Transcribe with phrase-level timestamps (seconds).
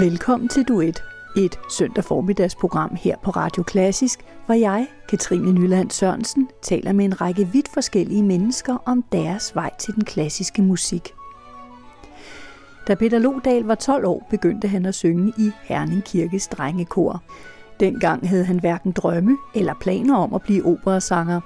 [0.00, 1.04] Velkommen til Duet,
[1.36, 7.20] et søndag formiddagsprogram her på Radio Klassisk, hvor jeg, Katrine Nyland Sørensen, taler med en
[7.20, 11.14] række vidt forskellige mennesker om deres vej til den klassiske musik.
[12.88, 17.22] Da Peter Lodal var 12 år, begyndte han at synge i Herning Kirkes drengekor.
[17.80, 21.40] Dengang havde han hverken drømme eller planer om at blive operasanger.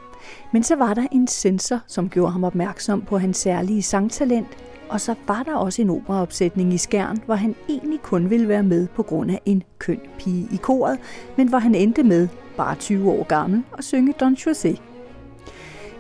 [0.53, 4.49] Men så var der en sensor, som gjorde ham opmærksom på hans særlige sangtalent,
[4.89, 8.63] og så var der også en operaopsætning i Skjern, hvor han egentlig kun ville være
[8.63, 10.99] med på grund af en køn pige i koret,
[11.37, 14.81] men hvor han endte med, bare 20 år gammel, at synge Don José.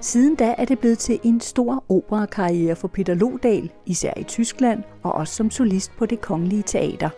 [0.00, 4.82] Siden da er det blevet til en stor operakarriere for Peter Lodal, især i Tyskland
[5.02, 7.08] og også som solist på det kongelige teater.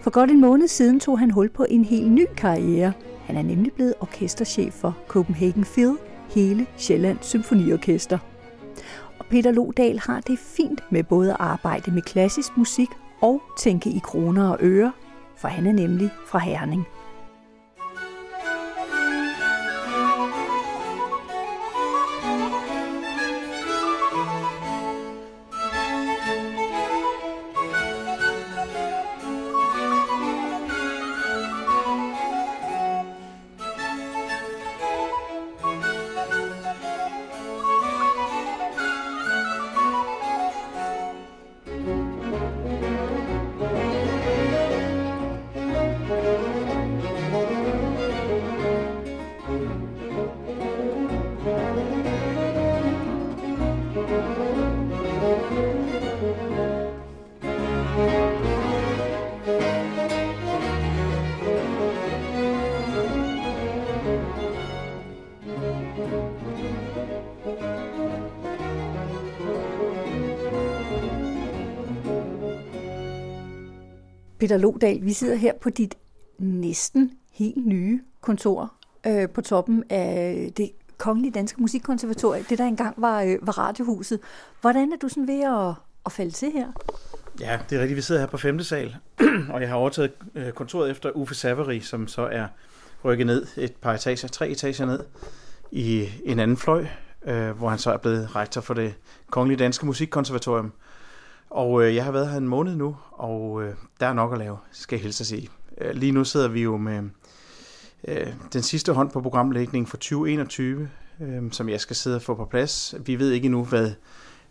[0.00, 2.92] For godt en måned siden tog han hul på en helt ny karriere.
[3.26, 5.96] Han er nemlig blevet orkesterchef for Copenhagen Phil,
[6.30, 8.18] hele Sjælland Symfoniorkester.
[9.24, 12.88] Og Peter Lodal har det fint med både at arbejde med klassisk musik
[13.20, 14.92] og tænke i kroner og øre,
[15.36, 16.86] for han er nemlig fra Herning.
[74.54, 75.94] Peter Lodal, vi sidder her på dit
[76.38, 78.74] næsten helt nye kontor
[79.06, 84.20] øh, på toppen af det Kongelige Danske musikkonservatorie, det der engang var, øh, var Radiohuset.
[84.60, 85.74] Hvordan er du sådan ved at,
[86.06, 86.66] at falde til her?
[87.40, 87.96] Ja, det er rigtigt.
[87.96, 88.60] Vi sidder her på 5.
[88.60, 88.96] sal,
[89.52, 92.46] og jeg har overtaget øh, kontoret efter Uffe Savary, som så er
[93.04, 95.00] rykket ned et par etager, tre etager ned
[95.70, 96.86] i en anden fløj,
[97.26, 98.94] øh, hvor han så er blevet rektor for det
[99.30, 100.72] Kongelige Danske Musikkonservatorium.
[101.54, 104.38] Og øh, jeg har været her en måned nu, og øh, der er nok at
[104.38, 105.48] lave, skal jeg hilse at sige.
[105.80, 107.02] Øh, lige nu sidder vi jo med
[108.08, 110.88] øh, den sidste hånd på programlægningen for 2021,
[111.20, 112.94] øh, som jeg skal sidde og få på plads.
[113.06, 113.90] Vi ved ikke endnu, hvad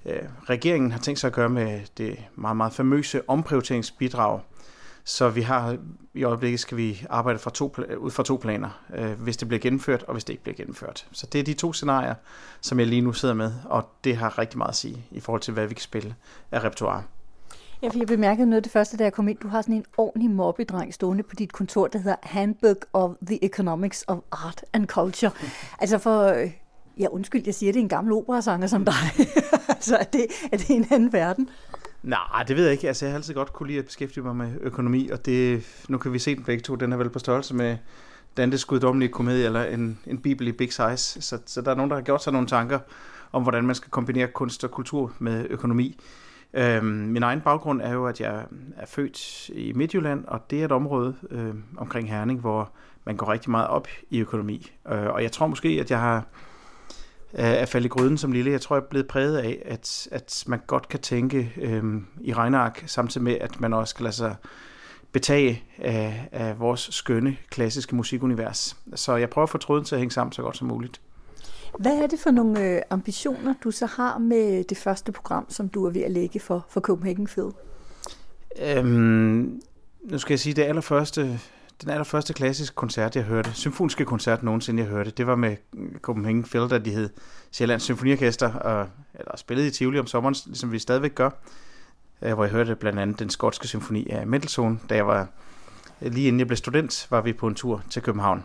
[0.06, 4.40] øh, regeringen har tænkt sig at gøre med det meget, meget famøse omprioriteringsbidrag,
[5.04, 5.78] så vi har
[6.14, 9.62] i øjeblikket skal vi arbejde fra to, ud fra to planer, øh, hvis det bliver
[9.62, 11.08] gennemført og hvis det ikke bliver gennemført.
[11.12, 12.16] Så det er de to scenarier,
[12.62, 15.42] som jeg lige nu sidder med, og det har rigtig meget at sige i forhold
[15.42, 16.16] til, hvad vi kan spille
[16.52, 17.04] af repertoire.
[17.84, 19.38] Ja, for jeg bemærkede noget af det første, da jeg kom ind.
[19.38, 23.46] Du har sådan en ordentlig mobbedreng stående på dit kontor, der hedder Handbook of the
[23.46, 25.32] Economics of Art and Culture.
[25.82, 26.52] altså for, øh,
[27.00, 28.94] ja undskyld, jeg siger, det er en gammel operasanger som dig.
[29.70, 31.50] altså er det, er det en anden verden?
[32.04, 32.88] Nej, det ved jeg ikke.
[32.88, 35.98] Altså, jeg har altid godt kunne lide at beskæftige mig med økonomi, og det, nu
[35.98, 36.76] kan vi se den begge to.
[36.76, 37.78] Den er vel på størrelse med
[38.38, 41.22] Dantes guddommelige komedie, eller en, en bibel i big size.
[41.22, 42.80] Så, så der er nogen, der har gjort sig nogle tanker
[43.32, 46.00] om, hvordan man skal kombinere kunst og kultur med økonomi.
[46.54, 48.46] Øhm, min egen baggrund er jo, at jeg
[48.78, 52.72] er født i Midtjylland, og det er et område øh, omkring Herning, hvor
[53.06, 54.72] man går rigtig meget op i økonomi.
[54.92, 56.26] Øh, og jeg tror måske, at jeg har
[57.34, 58.52] at falde i gryden som lille.
[58.52, 62.34] Jeg tror, jeg er blevet præget af, at, at man godt kan tænke øhm, i
[62.34, 64.36] regnark, samtidig med, at man også skal lade sig
[65.12, 68.78] betage af, af vores skønne, klassiske musikunivers.
[68.96, 71.02] Så jeg prøver at få tråden til at hænge sammen så godt som muligt.
[71.80, 75.70] Hvad er det for nogle øh, ambitioner, du så har med det første program, som
[75.70, 77.52] du er ved at lægge for, for Copenhagen Phil?
[78.62, 79.62] Øhm,
[80.04, 81.40] nu skal jeg sige, det allerførste
[81.82, 86.00] den allerførste klassiske koncert, jeg hørte, symfoniske koncert nogensinde, jeg hørte, det var med mm,
[86.02, 87.10] Copenhagen Phil, der de hed
[87.52, 91.30] Sjællands Symfoniorkester, og, eller spillede i Tivoli om sommeren, ligesom vi stadigvæk gør,
[92.22, 95.28] øh, hvor jeg hørte blandt andet den skotske symfoni af Mendelssohn, da jeg var,
[96.02, 98.44] øh, lige inden jeg blev student, var vi på en tur til København.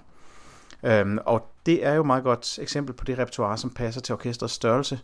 [0.83, 4.13] Øhm, og det er jo et meget godt eksempel på det repertoire, som passer til
[4.13, 5.01] orkestrets størrelse.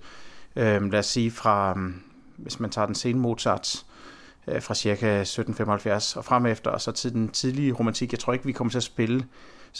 [0.56, 2.02] Øhm, lad os sige fra, mm,
[2.36, 3.86] hvis man tager den sene Mozarts
[4.48, 8.12] øh, fra cirka 1775 og frem efter, og så til den tidlige romantik.
[8.12, 9.26] Jeg tror ikke, vi kommer til at spille,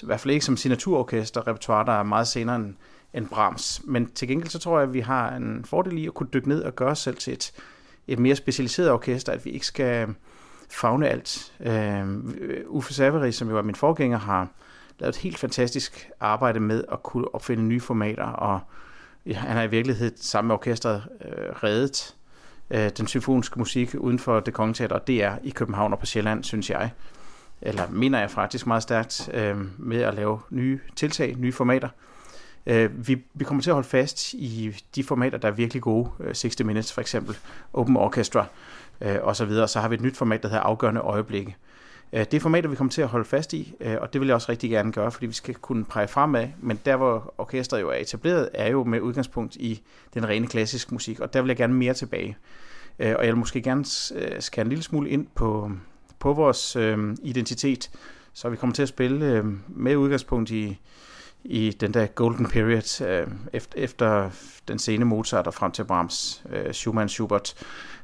[0.02, 2.74] i hvert fald ikke som signaturorkester, repertoire, der er meget senere end,
[3.14, 3.82] end Brahms.
[3.84, 6.48] Men til gengæld så tror jeg, at vi har en fordel i at kunne dykke
[6.48, 7.52] ned og gøre os selv til et,
[8.06, 10.14] et mere specialiseret orkester, at vi ikke skal
[10.70, 11.52] fagne alt.
[11.60, 14.48] Uh, Uffe Savary, som jo er min forgænger, har
[14.98, 18.60] lavet et helt fantastisk arbejde med at kunne opfinde nye formater, og
[19.26, 22.14] ja, han har i virkeligheden sammen med orkestret uh, reddet
[22.74, 25.98] øh, den symfoniske musik uden for det kongelige teater, og det er i København og
[25.98, 26.90] på Sjælland, synes jeg.
[27.62, 31.88] Eller mener jeg faktisk meget stærkt øh, med at lave nye tiltag, nye formater.
[32.66, 36.10] Øh, vi, vi kommer til at holde fast i de formater, der er virkelig gode.
[36.20, 37.36] Øh, 60 Minutes for eksempel,
[37.72, 38.46] Open Orchestra
[39.00, 39.50] øh, osv.
[39.50, 41.56] Så, så har vi et nyt format, der hedder Afgørende Øjeblikke.
[42.12, 44.26] Øh, det er formater, vi kommer til at holde fast i, øh, og det vil
[44.26, 46.48] jeg også rigtig gerne gøre, fordi vi skal kunne pege fremad.
[46.60, 49.82] Men der, hvor orkestret jo er etableret, er jo med udgangspunkt i
[50.14, 52.36] den rene klassiske musik, og der vil jeg gerne mere tilbage.
[52.98, 55.70] Øh, og jeg vil måske gerne øh, skære en lille smule ind på,
[56.18, 57.90] på vores øh, identitet,
[58.32, 60.80] så vi kommer til at spille øh, med udgangspunkt i,
[61.44, 64.30] i den der golden period efter, efter
[64.68, 67.54] den sene Mozart og frem til Brahms, Schumann, Schubert,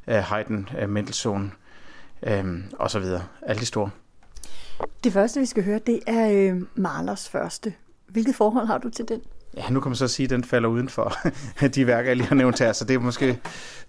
[0.06, 1.52] Haydn, Mendelssohn,
[2.22, 3.22] øh, og så videre.
[3.42, 3.90] Alle de store.
[5.04, 7.74] Det første, vi skal høre, det er øh, Mahlers første.
[8.06, 9.20] Hvilket forhold har du til den?
[9.56, 11.12] Ja, nu kan man så sige, at den falder uden for
[11.74, 13.40] de værker, jeg lige har nævnt her, så det er måske,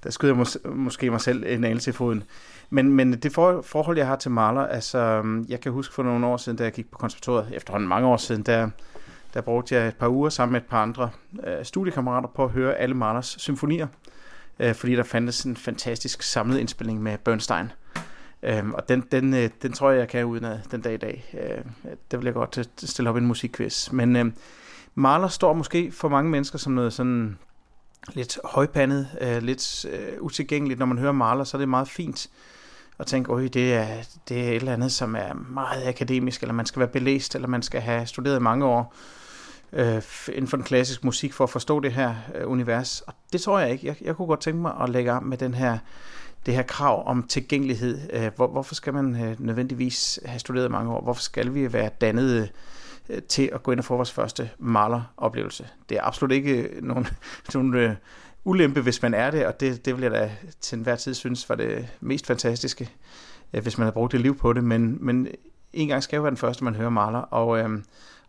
[0.04, 2.24] der skyder jeg mås- måske mig selv en anelse i foden.
[2.70, 6.04] Men, men det for, forhold, jeg har til maler, altså, øhm, jeg kan huske for
[6.04, 8.70] nogle år siden, da jeg gik på konservatoriet, efterhånden mange år siden, der,
[9.34, 11.10] der brugte jeg et par uger sammen med et par andre
[11.48, 13.88] øh, studiekammerater på at høre alle Mahlers symfonier,
[14.60, 17.72] øh, fordi der fandtes en fantastisk samlet indspilning med Bernstein.
[18.44, 21.34] Øhm, og den, den, øh, den tror jeg, jeg kan uden den dag i dag.
[21.34, 23.92] Øh, det vil jeg godt øh, stille op i en musikquiz.
[23.92, 24.26] Men øh,
[24.96, 27.38] Mahler står måske for mange mennesker som noget sådan
[28.14, 30.80] lidt højpandet, øh, lidt øh, utilgængeligt.
[30.80, 32.30] Når man hører Mahler, så er det meget fint
[33.00, 33.88] at tænke, at det er,
[34.30, 37.48] det er et eller andet, som er meget akademisk, eller man skal være belæst, eller
[37.48, 38.96] man skal have studeret mange år
[39.74, 43.02] øh, inden for den klassiske musik for at forstå det her øh, univers.
[43.02, 43.88] Og det tror jeg ikke.
[43.88, 45.78] Jeg, jeg kunne godt tænke mig at lægge med den her
[46.46, 48.00] det her krav om tilgængelighed.
[48.14, 51.02] Øh, hvor, hvorfor skal man øh, nødvendigvis have studeret mange år?
[51.02, 52.48] Hvorfor skal vi være dannet øh,
[53.10, 55.68] Øh, til at gå ind og få vores første maleroplevelse?
[55.90, 57.08] Det er absolut ikke øh, nogen,
[57.54, 57.96] nogen øh,
[58.44, 60.32] ulempe, hvis man er det, og det, det vil jeg da
[60.62, 62.90] til enhver tid synes var det mest fantastiske,
[63.52, 65.28] hvis man har brugt det liv på det, men, men
[65.74, 67.70] en gang skal jo være den første, man hører Maler, og, øh,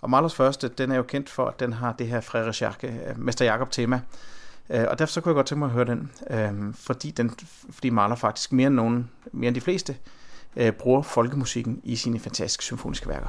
[0.00, 3.14] og Malers første, den er jo kendt for, at den har det her Frederik Jarke,
[3.16, 4.00] Mester Jakob tema,
[4.70, 7.30] Øh, og derfor så kunne jeg godt tænke mig at høre den, øh, fordi, den,
[7.70, 9.96] fordi Maler faktisk mere end, nogen, mere end de fleste
[10.56, 13.28] øh, bruger folkemusikken i sine fantastiske symfoniske værker.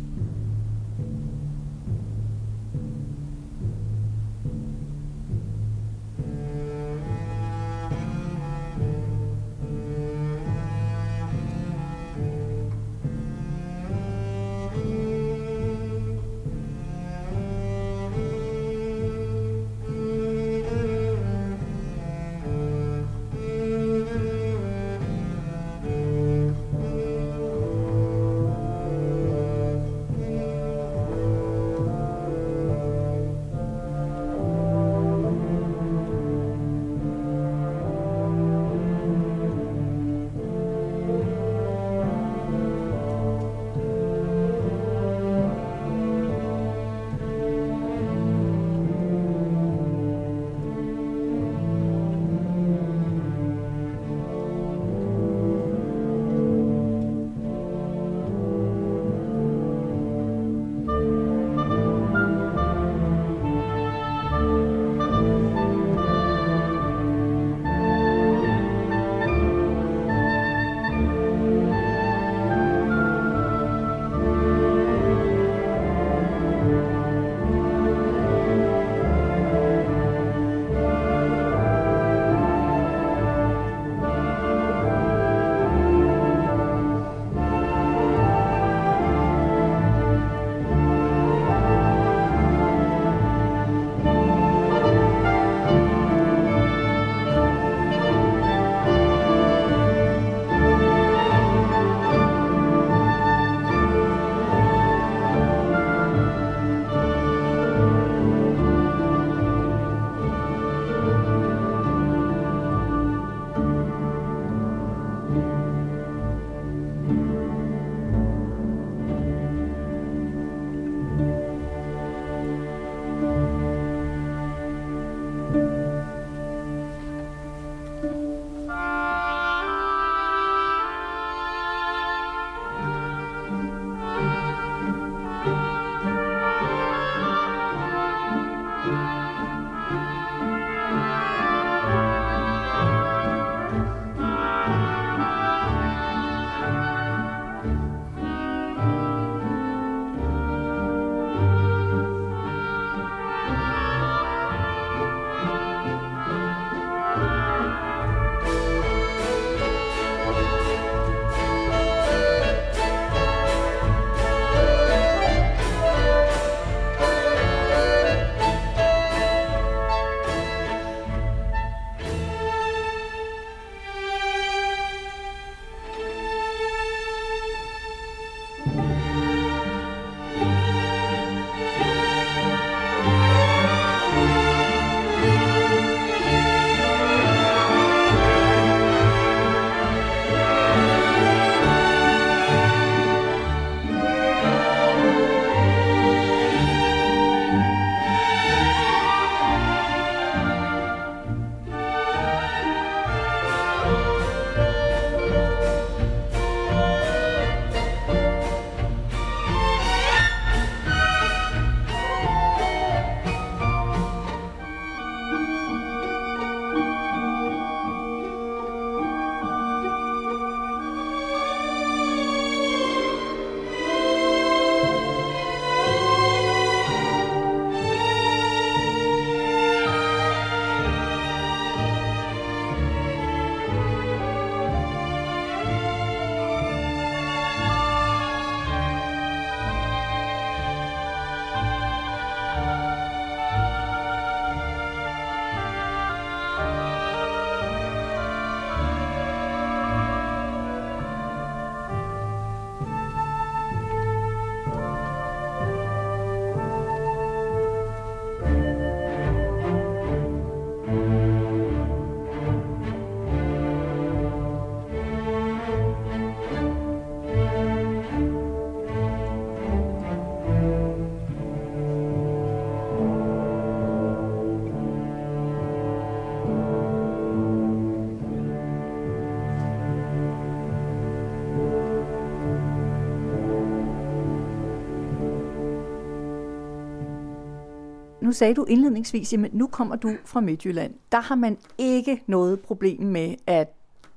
[288.31, 290.93] nu sagde du indledningsvis, at nu kommer du fra Midtjylland.
[291.11, 293.67] Der har man ikke noget problem med, at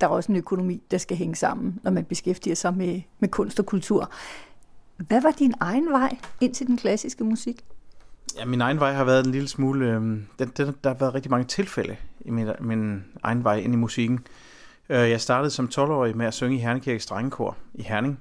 [0.00, 3.28] der er også en økonomi, der skal hænge sammen, når man beskæftiger sig med, med
[3.28, 4.11] kunst og kultur.
[4.97, 7.64] Hvad var din egen vej ind til den klassiske musik?
[8.37, 9.87] Ja, min egen vej har været en lille smule...
[9.87, 13.73] Øh, den, den, der har været rigtig mange tilfælde i min, min egen vej ind
[13.73, 14.21] i musikken.
[14.88, 18.21] Øh, jeg startede som 12-årig med at synge i Hernekirkes Drengekor i Herning,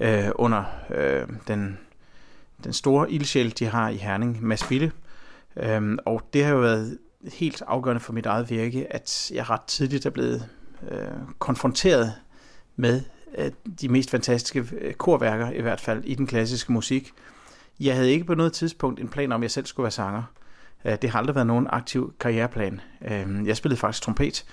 [0.00, 1.78] øh, under øh, den,
[2.64, 4.92] den store ildsjæl, de har i Herning, Mads Bille.
[5.58, 6.98] Øhm, og det har jo været
[7.32, 10.48] helt afgørende for mit eget virke, at jeg ret tidligt er blevet
[10.90, 10.98] øh,
[11.38, 12.12] konfronteret
[12.76, 13.02] med
[13.38, 13.50] øh,
[13.80, 17.12] de mest fantastiske øh, korværker, i hvert fald i den klassiske musik.
[17.80, 20.22] Jeg havde ikke på noget tidspunkt en plan om, at jeg selv skulle være sanger.
[20.84, 22.80] Øh, det har aldrig været nogen aktiv karriereplan.
[23.04, 24.44] Øh, jeg spillede faktisk trompet,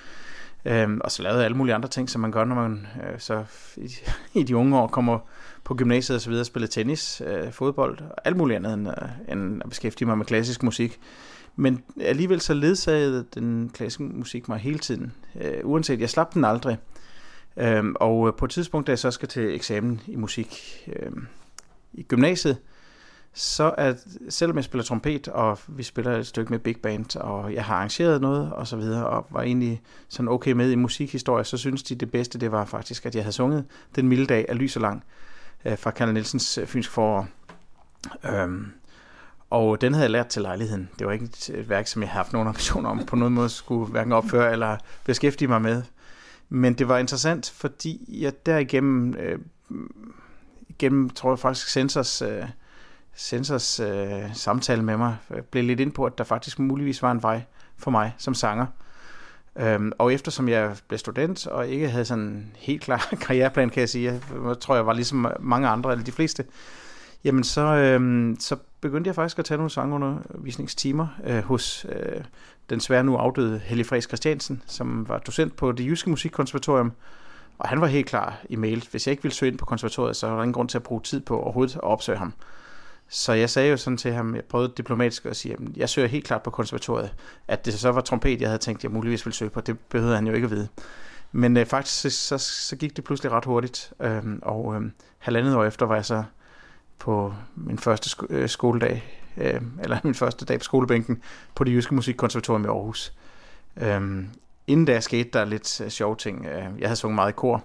[0.65, 3.43] øh, og så lavede alle mulige andre ting, som man gør, når man øh, så
[4.33, 5.19] i de unge år kommer
[5.65, 9.33] på gymnasiet og så videre, spille tennis, øh, fodbold og alt muligt andet end, øh,
[9.33, 10.99] end at beskæftige mig med klassisk musik.
[11.55, 15.13] Men alligevel så ledsagede den klassiske musik mig hele tiden.
[15.41, 16.77] Øh, uanset, jeg slap den aldrig.
[17.57, 20.63] Øhm, og på et tidspunkt, da jeg så skal til eksamen i musik
[20.95, 21.27] øhm,
[21.93, 22.57] i gymnasiet,
[23.33, 27.53] så at selvom jeg spiller trompet, og vi spiller et stykke med big band, og
[27.53, 31.43] jeg har arrangeret noget, og så videre, og var egentlig sådan okay med i musikhistorie,
[31.43, 34.45] så synes de det bedste, det var faktisk, at jeg havde sunget Den milde dag
[34.49, 35.03] af lys og lang,
[35.65, 37.27] øh, fra Karl Nielsens øh, Fynsk forår.
[38.23, 38.71] Øhm,
[39.49, 40.89] og den havde jeg lært til lejligheden.
[40.99, 43.49] Det var ikke et værk, som jeg havde haft nogen ambitioner om på nogen måde
[43.49, 45.83] skulle hverken opføre eller beskæftige mig med.
[46.49, 49.39] Men det var interessant, fordi jeg derigennem, øh,
[50.79, 52.43] gennem, tror jeg faktisk, Sensors øh,
[53.15, 57.11] Sensors øh, samtale med mig øh, blev lidt ind på, at der faktisk muligvis var
[57.11, 57.41] en vej
[57.77, 58.65] for mig som sanger.
[59.59, 63.79] Øhm, og eftersom jeg blev student og ikke havde sådan en helt klar karriereplan, kan
[63.79, 66.45] jeg sige, jeg tror jeg var ligesom mange andre, eller de fleste,
[67.23, 72.21] jamen så, øhm, så begyndte jeg faktisk at tage nogle sangundervisningstimer øh, hos øh,
[72.69, 76.91] den svære nu afdøde Helge Fræs Christiansen, som var docent på det jyske musikkonservatorium,
[77.59, 78.87] og han var helt klar i mail.
[78.91, 80.83] Hvis jeg ikke ville søge ind på konservatoriet, så var der ingen grund til at
[80.83, 82.33] bruge tid på overhovedet at opsøge ham.
[83.09, 86.07] Så jeg sagde jo sådan til ham, jeg prøvede diplomatisk at sige, at jeg søger
[86.07, 87.13] helt klart på konservatoriet.
[87.47, 90.15] At det så var trompet, jeg havde tænkt, jeg muligvis ville søge på, det behøvede
[90.15, 90.67] han jo ikke at vide.
[91.31, 94.81] Men øh, faktisk så, så, så gik det pludselig ret hurtigt, øhm, og øh,
[95.17, 96.23] halvandet år efter var jeg så
[96.99, 101.21] på min første sko- øh, skoledag, øh, eller min første dag på skolebænken,
[101.55, 103.13] på det jyske musikkonservatorium i Aarhus.
[103.77, 104.29] Øhm,
[104.67, 106.45] inden da skete der lidt øh, sjove ting.
[106.45, 107.63] Øh, jeg havde sunget meget i kor,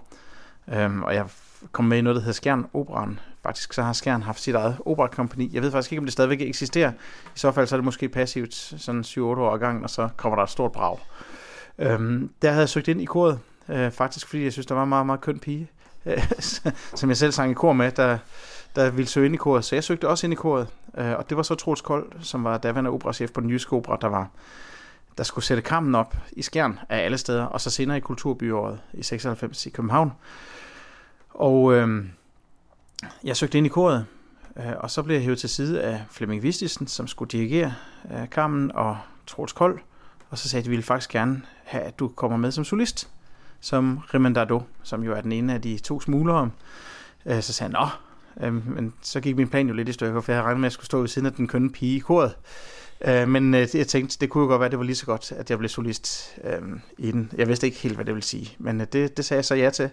[0.67, 1.25] øhm, og jeg
[1.71, 3.19] kom med i noget, der hedder Skjern Operan.
[3.43, 5.49] Faktisk så har Skjern haft sit eget operakompani.
[5.53, 6.91] Jeg ved faktisk ikke, om det stadigvæk eksisterer.
[7.35, 10.35] I så fald så er det måske passivt sådan 7-8 år gangen og så kommer
[10.35, 10.97] der et stort brag.
[11.79, 14.83] Øhm, der havde jeg søgt ind i koret, øh, faktisk fordi jeg synes, der var
[14.83, 15.71] en meget, meget køn pige,
[16.05, 16.23] øh,
[16.99, 18.17] som jeg selv sang i kor med, der,
[18.75, 19.65] der ville søge ind i koret.
[19.65, 20.67] Så jeg søgte også ind i koret,
[20.97, 23.97] øh, og det var så Troels Kold, som var daværende operachef på den jyske opera,
[24.01, 24.29] der var
[25.17, 28.79] der skulle sætte kampen op i Skjern af alle steder, og så senere i Kulturbyåret
[28.93, 30.11] i 96 i København.
[31.29, 32.05] Og øh,
[33.23, 34.05] jeg søgte ind i koret,
[34.57, 37.73] øh, og så blev jeg hævet til side af Flemming Vistisen, som skulle dirigere
[38.13, 39.79] øh, Carmen og Troels Kold.
[40.29, 42.63] Og så sagde de, at de ville faktisk gerne have, at du kommer med som
[42.63, 43.09] solist,
[43.59, 46.49] som Remendado, som jo er den ene af de to smuglere.
[47.25, 47.87] Øh, så sagde han,
[48.39, 50.59] nå, øh, men så gik min plan jo lidt i stykker, for jeg havde regnet
[50.59, 52.35] med, at jeg skulle stå ved siden af den kønne pige i koret.
[53.05, 55.05] Øh, men øh, jeg tænkte, det kunne jo godt være, at det var lige så
[55.05, 56.61] godt, at jeg blev solist øh,
[56.97, 57.31] i den.
[57.37, 59.55] Jeg vidste ikke helt, hvad det ville sige, men øh, det, det sagde jeg så
[59.55, 59.89] ja til.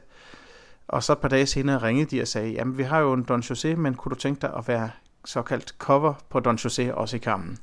[0.88, 3.22] Og så et par dage senere ringede de og sagde, jamen vi har jo en
[3.22, 4.90] Don José, men kunne du tænke dig at være
[5.24, 7.58] såkaldt cover på Don José også i kampen?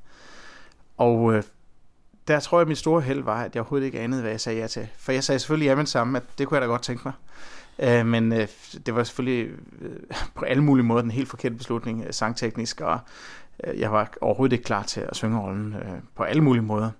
[0.98, 1.44] Og øh,
[2.28, 4.42] der tror jeg, at mit store held var, at jeg overhovedet ikke anede, hvad jeg
[4.42, 4.88] sagde ja til.
[4.98, 7.14] For jeg sagde selvfølgelig ja med samme, at det kunne jeg da godt tænke mig.
[7.80, 8.48] Øh, men øh,
[8.86, 9.50] det var selvfølgelig
[9.82, 9.96] øh,
[10.36, 13.00] på alle mulige måder en helt forkert beslutning, øh, sangteknisk, og
[13.64, 16.92] øh, jeg var overhovedet ikke klar til at synge rollen øh, på alle mulige måder.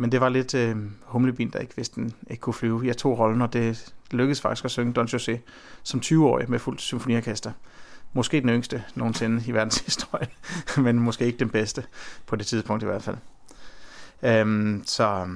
[0.00, 2.82] Men det var lidt øh, humlebin, der ikke vidste, den ikke kunne flyve.
[2.84, 5.38] Jeg tog rollen, og det lykkedes faktisk at synge Don José
[5.82, 7.52] som 20-årig med fuldt symfoniorkester.
[8.12, 10.28] Måske den yngste nogensinde i verdenshistorien,
[10.84, 11.84] men måske ikke den bedste
[12.26, 13.16] på det tidspunkt i hvert fald.
[14.22, 15.26] Øhm, så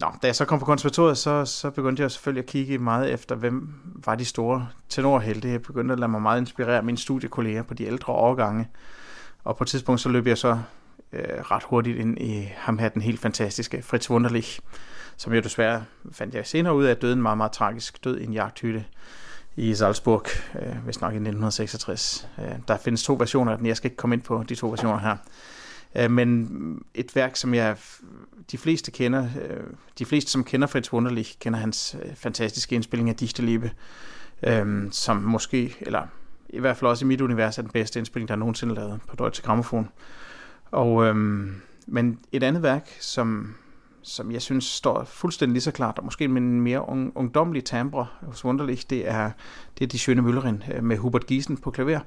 [0.00, 3.12] Nå, da jeg så kom på konservatoriet, så, så begyndte jeg selvfølgelig at kigge meget
[3.12, 5.48] efter, hvem var de store tenorhelte.
[5.48, 8.68] Jeg begyndte at lade mig meget inspirere mine studiekolleger på de ældre årgange.
[9.44, 10.58] Og på et tidspunkt så løb jeg så
[11.12, 14.58] øh, ret hurtigt ind i ham her, den helt fantastiske Fritz Wunderlich,
[15.16, 18.24] som jo desværre fandt jeg senere ud af, at døden meget, meget tragisk død i
[18.24, 18.84] en jagthytte
[19.56, 22.28] i Salzburg, øh, hvis nok i 1966.
[22.38, 24.68] Øh, der findes to versioner af den, jeg skal ikke komme ind på de to
[24.68, 25.16] versioner her.
[25.96, 26.48] Øh, men
[26.94, 27.76] et værk, som jeg
[28.52, 29.60] de fleste kender, øh,
[29.98, 33.70] de fleste som kender Fritz Wunderlich, kender hans øh, fantastiske indspilling af Dichterliebe,
[34.42, 36.06] øh, som måske, eller
[36.48, 39.00] i hvert fald også i mit univers, er den bedste indspilling, der er nogensinde lavet
[39.08, 39.88] på Deutsche Grammophon.
[40.72, 41.54] Og øhm,
[41.86, 43.54] men et andet værk, som,
[44.02, 47.64] som jeg synes står fuldstændig lige så klart, og måske med en mere un, ungdomlig
[47.64, 49.30] timbre hos Wunderlich, det er,
[49.78, 52.00] det er De Schöne Møllerin øh, med Hubert Giesen på klaver.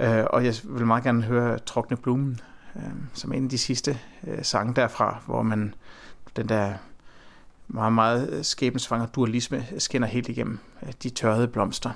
[0.00, 2.40] Øh, og jeg vil meget gerne høre Trokne Blumen,
[2.76, 2.82] øh,
[3.14, 5.74] som er en af de sidste øh, sange derfra, hvor man
[6.36, 6.72] den der
[7.68, 10.58] meget, meget øh, skæbensvanger dualisme skinner helt igennem.
[10.82, 11.90] Øh, de tørrede blomster,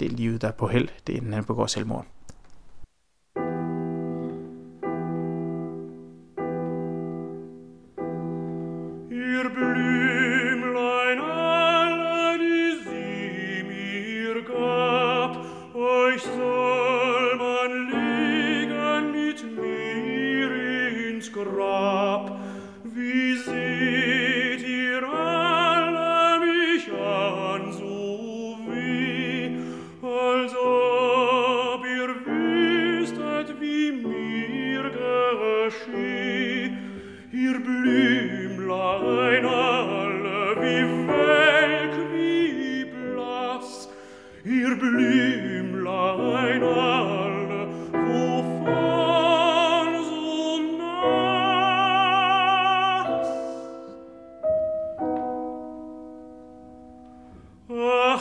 [0.00, 2.06] det er livet, der er på held, det er, inden han begår selvmord.
[9.36, 12.76] Ihr Blümlein alle, die
[17.36, 20.50] man legen mit mir
[21.10, 22.05] ins Grab.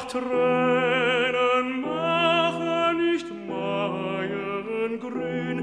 [0.08, 5.58] Tränen machen nicht Maien grün,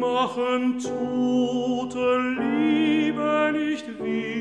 [0.00, 2.06] machen Tote
[2.38, 4.33] Liebe nicht wie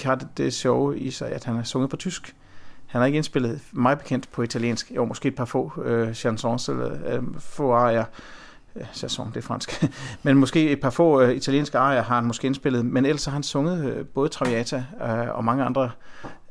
[0.00, 2.34] Wunderlich har det, det sjove i sig, at han har sunget på tysk.
[2.86, 4.92] Han har ikke indspillet mig bekendt på italiensk.
[4.96, 8.04] Jo, måske et par få øh, chansons eller øh, få arier.
[8.76, 9.84] Øh, Chanson, det er fransk.
[10.24, 12.86] men måske et par få øh, italienske arier har han måske indspillet.
[12.86, 15.90] Men ellers har han sunget øh, både Traviata øh, og mange andre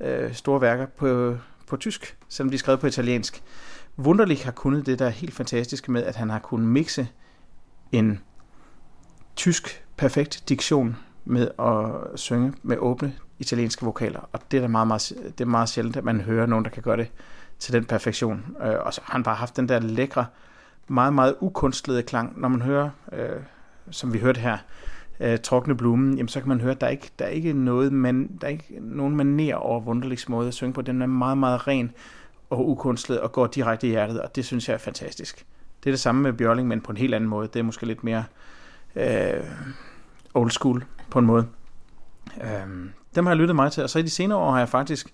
[0.02, 3.44] øh, store værker på, på tysk, selvom de er skrevet på italiensk.
[3.98, 7.08] Wunderlich har kunnet det der helt fantastisk med, at han har kunnet mixe
[7.92, 8.20] en
[9.36, 14.88] tysk perfekt diktion med at synge med åbne italienske vokaler, og det er da meget,
[14.88, 17.12] meget, det er meget sjældent, at man hører nogen, der kan gøre det
[17.60, 18.46] til den perfektion.
[18.64, 20.26] Øh, og så har han bare haft den der lækre,
[20.88, 22.40] meget, meget ukunstlede klang.
[22.40, 23.42] Når man hører, øh,
[23.92, 24.58] som vi hørte her,
[25.20, 27.54] øh, Trukne Blumen, jamen, så kan man høre, at der er ikke, der er ikke
[27.54, 30.82] noget, man, der er ikke nogen maner over Wunderlichs måde at synge på.
[30.82, 31.92] Den er meget, meget ren
[32.50, 35.46] og ukunstlet og går direkte i hjertet, og det synes jeg er fantastisk.
[35.84, 37.48] Det er det samme med Bjørling, men på en helt anden måde.
[37.48, 38.24] Det er måske lidt mere
[38.96, 39.44] øh,
[40.34, 41.48] old school på en måde.
[42.42, 44.70] Øhm, dem har jeg lyttet meget til, og så i de senere år har jeg
[44.70, 45.14] faktisk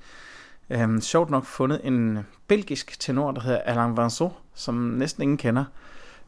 [0.70, 5.66] øhm, sjovt nok fundet en belgisk tenor, der hedder Alain Vincent, som næsten ingen kender,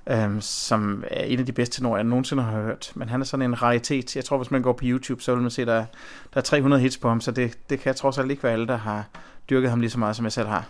[0.10, 2.92] øhm, som er en af de bedste tenorer, jeg nogensinde har hørt.
[2.96, 4.16] Men han er sådan en raritet.
[4.16, 5.86] Jeg tror, hvis man går på YouTube, så vil man se, at der,
[6.34, 8.68] der er 300 hits på ham, så det, det kan trods alt ikke være alle,
[8.68, 9.06] der har
[9.50, 10.66] dyrket ham lige så meget, som jeg selv har.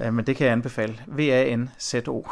[0.00, 1.00] Øh, men det kan jeg anbefale.
[1.06, 2.26] V-A-N-Z-O.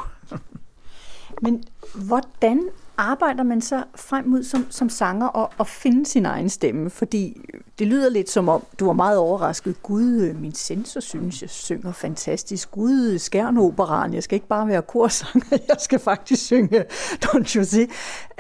[1.43, 6.49] Men hvordan arbejder man så frem mod som, som sanger og, og finde sin egen
[6.49, 6.91] stemme?
[6.91, 7.41] Fordi
[7.79, 9.83] det lyder lidt som om, du var meget overrasket.
[9.83, 12.71] Gud, øh, min sensor synes, jeg synger fantastisk.
[12.71, 16.85] Gud, øh, skærnoperaen, jeg skal ikke bare være korsanger, jeg skal faktisk synge
[17.25, 17.91] Don José.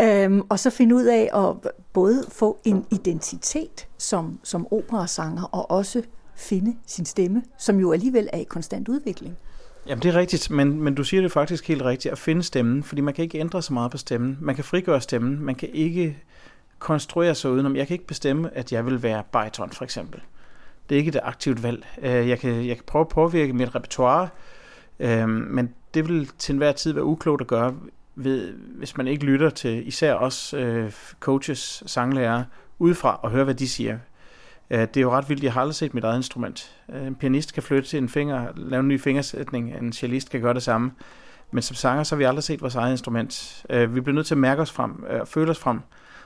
[0.01, 5.71] Øhm, og så finde ud af at både få en identitet som, som operasanger, og
[5.71, 6.03] også
[6.37, 9.37] finde sin stemme, som jo alligevel er i konstant udvikling.
[9.88, 12.83] Jamen det er rigtigt, men, men du siger det faktisk helt rigtigt, at finde stemmen,
[12.83, 14.38] fordi man kan ikke ændre så meget på stemmen.
[14.40, 16.16] Man kan frigøre stemmen, man kan ikke
[16.79, 17.77] konstruere sig udenom.
[17.77, 20.20] Jeg kan ikke bestemme, at jeg vil være bariton for eksempel.
[20.88, 21.87] Det er ikke et aktivt valg.
[22.03, 24.29] Øh, jeg kan, jeg kan prøve at påvirke mit repertoire,
[25.01, 27.75] øh, men det vil til enhver tid være uklogt at gøre,
[28.14, 32.44] ved, hvis man ikke lytter til især os øh, coaches, sanglærere,
[32.79, 33.99] udefra og høre, hvad de siger.
[34.70, 36.76] Øh, det er jo ret vildt, jeg har aldrig set mit eget instrument.
[36.94, 40.55] Øh, en pianist kan flytte en finger, lave en ny fingersætning, en cellist kan gøre
[40.55, 40.92] det samme.
[41.50, 43.64] Men som sanger, så har vi aldrig set vores eget instrument.
[43.70, 45.81] Øh, vi bliver nødt til at mærke os frem, og føle os frem.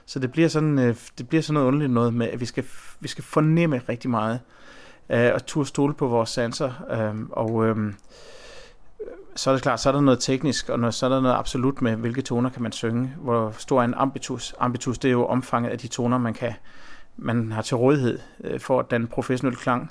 [0.07, 0.79] Så det bliver sådan,
[1.19, 2.65] det bliver sådan noget underligt noget med, at vi skal,
[3.01, 4.41] vi skal fornemme rigtig meget,
[5.09, 6.73] og turde stole på vores sanser.
[7.33, 7.77] Og
[9.37, 11.83] så er det klart, så er der noget teknisk, og så er der noget absolut
[11.83, 13.15] med, hvilke toner kan man synge.
[13.19, 14.55] Hvor stor er en ambitus?
[14.59, 16.55] Ambitus, det er jo omfanget af de toner, man kan
[17.21, 19.91] man har til rådighed øh, for at danne professionel klang.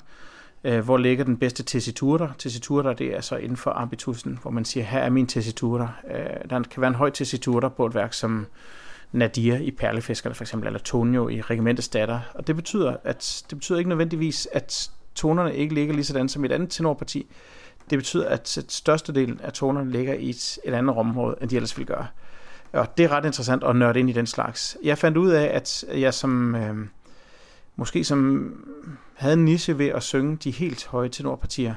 [0.64, 2.32] Øh, hvor ligger den bedste tessitura?
[2.38, 5.92] Tessitura, det er så inden for arbitusen, hvor man siger, her er min tessitura.
[6.10, 8.46] Øh, der kan være en høj tessitura på et værk som
[9.12, 12.20] Nadir i Perlefiskerne for eksempel, eller Tonio i Regimentets Datter.
[12.34, 16.44] Og det betyder, at det betyder ikke nødvendigvis, at tonerne ikke ligger lige sådan som
[16.44, 17.26] et andet tenorparti.
[17.90, 21.78] Det betyder, at størstedelen af tonerne ligger i et, et andet område, end de ellers
[21.78, 22.06] ville gøre.
[22.72, 24.76] Og det er ret interessant at nørde ind i den slags.
[24.82, 26.54] Jeg fandt ud af, at jeg som...
[26.54, 26.76] Øh,
[27.80, 28.52] måske som
[29.14, 31.74] havde en niche ved at synge de helt høje tenorpartier.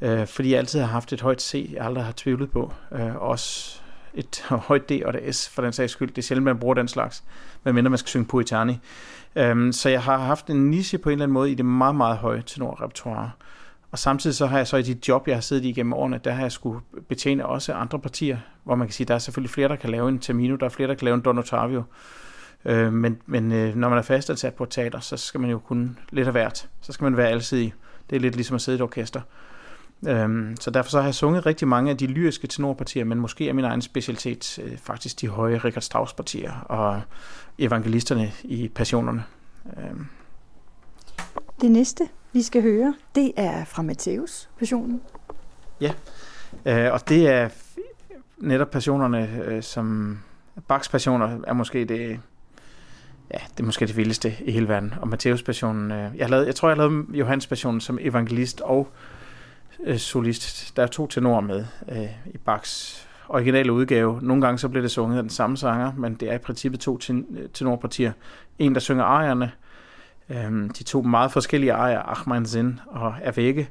[0.00, 2.72] Øh, fordi jeg altid har haft et højt C, jeg aldrig har tvivlet på.
[2.92, 3.80] Øh, også
[4.14, 6.08] et højt D og et S, for den sags skyld.
[6.08, 7.24] Det er sjældent, man bruger den slags,
[7.64, 8.78] medmindre man skal synge Puritani.
[9.36, 11.94] Øhm, så jeg har haft en niche på en eller anden måde i det meget,
[11.94, 13.30] meget høje tenorrepertoire.
[13.90, 16.20] Og samtidig så har jeg så i de job, jeg har siddet i gennem årene,
[16.24, 19.50] der har jeg skulle betjene også andre partier, hvor man kan sige, der er selvfølgelig
[19.50, 21.82] flere, der kan lave en Tamino, der er flere, der kan lave en Don Ottavio.
[22.64, 25.58] Øh, men men øh, når man er fastansat på et teater, så skal man jo
[25.58, 26.68] kunne lidt af hvert.
[26.80, 27.74] Så skal man være alsidig.
[28.10, 29.20] Det er lidt ligesom at sidde i et orkester.
[30.08, 33.48] Øhm, så derfor så har jeg sunget rigtig mange af de lyriske tenorpartier, men måske
[33.48, 37.00] er min egen specialitet øh, faktisk de høje Richard Strauss partier og
[37.58, 39.24] evangelisterne i passionerne.
[39.78, 40.06] Øhm.
[41.60, 45.00] Det næste, vi skal høre, det er fra Matthæus passionen.
[45.80, 45.92] Ja,
[46.66, 47.48] øh, og det er
[48.38, 50.18] netop passionerne, øh, som
[50.68, 52.20] Bachs passioner er måske det
[53.32, 54.94] ja, det er måske det vildeste i hele verden.
[55.00, 58.88] Og Matteus passionen, øh, jeg, lavede, jeg tror, jeg lavede Johannes passionen som evangelist og
[59.84, 60.76] øh, solist.
[60.76, 64.18] Der er to tenorer med øh, i Bachs originale udgave.
[64.22, 66.80] Nogle gange så bliver det sunget af den samme sanger, men det er i princippet
[66.80, 68.12] to ten, øh, tenorpartier.
[68.58, 69.52] En, der synger ejerne,
[70.28, 73.68] øh, de to meget forskellige ejer, Achman Zin og Ervække,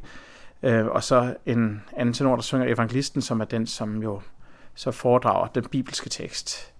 [0.63, 4.21] øh, og så en anden tenor, der synger evangelisten, som er den, som jo
[4.75, 6.73] så foredrager den bibelske tekst.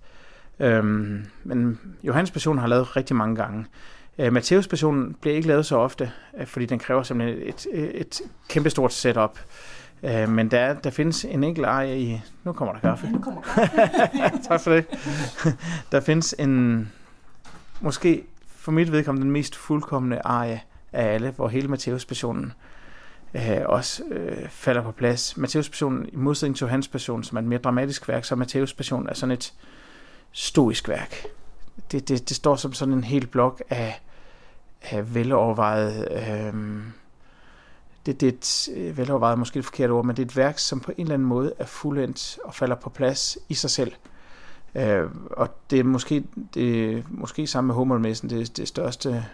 [0.62, 3.66] Øhm, men Johannes Passion har lavet rigtig mange gange.
[4.20, 8.02] Øh, Matteus Passion bliver ikke lavet så ofte, øh, fordi den kræver simpelthen et, et,
[8.02, 9.40] et kæmpestort setup.
[10.04, 12.22] Øh, men der, der findes en enkelt eje i...
[12.44, 13.06] Nu kommer der kaffe.
[13.08, 14.44] Ja, nu kommer kaffe.
[14.48, 14.86] tak for det.
[15.92, 16.92] der findes en...
[17.82, 18.24] Måske
[18.56, 20.62] for mit vedkommende den mest fuldkommende eje
[20.94, 22.54] af alle, hvor hele Matteus Passionen
[23.34, 25.38] øh, også øh, falder på plads.
[25.38, 28.74] Matteus Passionen, i modsætning til Johannes Passion, som er et mere dramatisk værk, så Matteus
[28.74, 29.54] Passion er sådan et
[30.32, 31.26] stoisk værk.
[31.92, 34.02] Det, det, det står som sådan en hel blok af,
[34.82, 36.08] af velovervejet...
[36.12, 36.84] Øh,
[38.06, 40.60] det, det er et øh, velovervejet, måske et forkert ord, men det er et værk,
[40.60, 43.94] som på en eller anden måde er fuldendt og falder på plads i sig selv.
[44.76, 49.26] Øh, og det er måske, det er måske sammen med Hummelmessen det, det største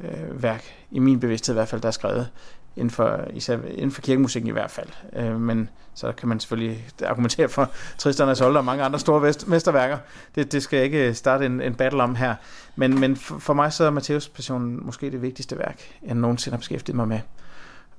[0.00, 2.28] øh, værk, i min bevidsthed i hvert fald, der er skrevet
[2.76, 4.88] inden for, især inden for kirkemusikken i hvert fald.
[5.12, 9.22] Øh, men så kan man selvfølgelig argumentere for Tristan og Solde og mange andre store
[9.22, 9.98] vest, mesterværker.
[10.34, 12.34] Det, det skal jeg ikke starte en, en battle om her.
[12.76, 16.54] Men, men for, for mig så er Matteus Passion måske det vigtigste værk, jeg nogensinde
[16.54, 17.20] har beskæftiget mig med.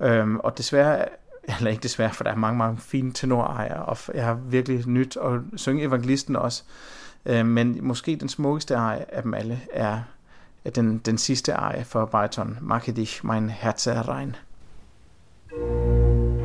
[0.00, 1.04] Øh, og desværre,
[1.58, 5.16] eller ikke desværre, for der er mange, mange fine tenorejer, og jeg har virkelig nyt
[5.16, 6.62] at synge evangelisten også.
[7.26, 9.98] Øh, men måske den smukkeste eje af dem alle er
[10.74, 14.36] den, den sidste eje for bariton, Mache dich mein Herz rein.
[15.56, 16.43] thank you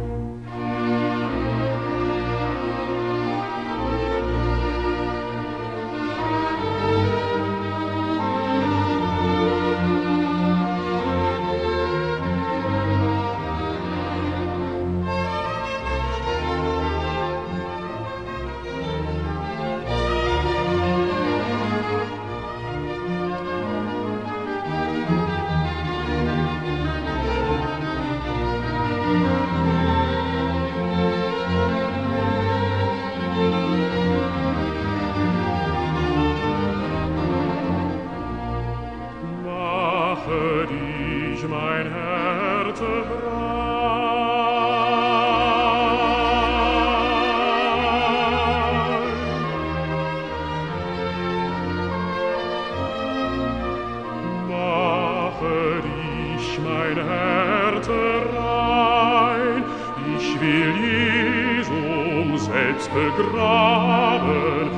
[60.40, 64.72] ich will Jesum selbst begraben,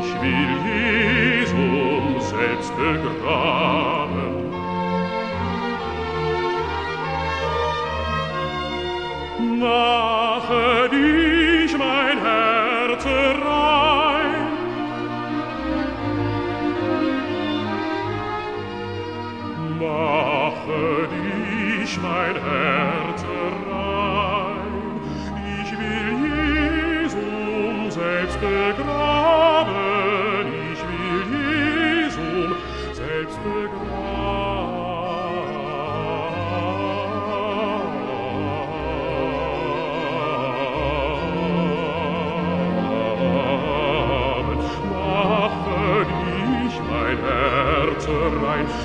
[0.00, 3.95] ich will Jesum selbst begraben.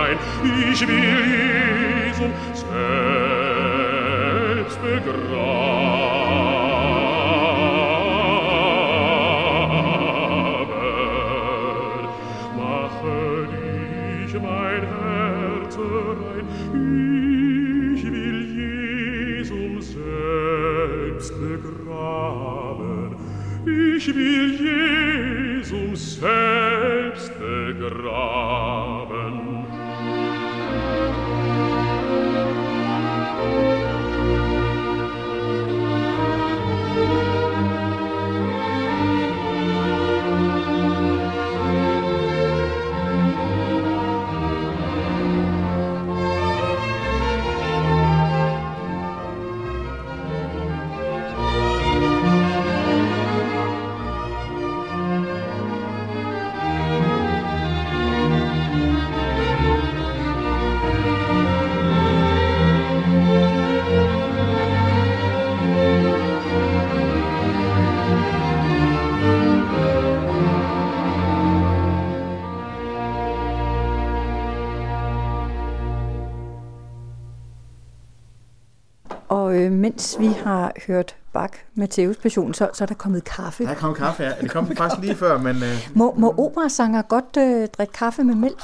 [0.05, 0.19] sein
[0.71, 2.61] ich will Jesus
[4.61, 5.54] selbst begraben
[79.95, 83.65] mens vi har hørt Bach Matteus Passion, så, så er der kommet kaffe.
[83.65, 84.33] Der er kommet kaffe, ja.
[84.41, 85.57] Det kom faktisk lige før, men...
[85.57, 88.63] Øh, Må, må operasanger godt øh, drikke kaffe med mælk?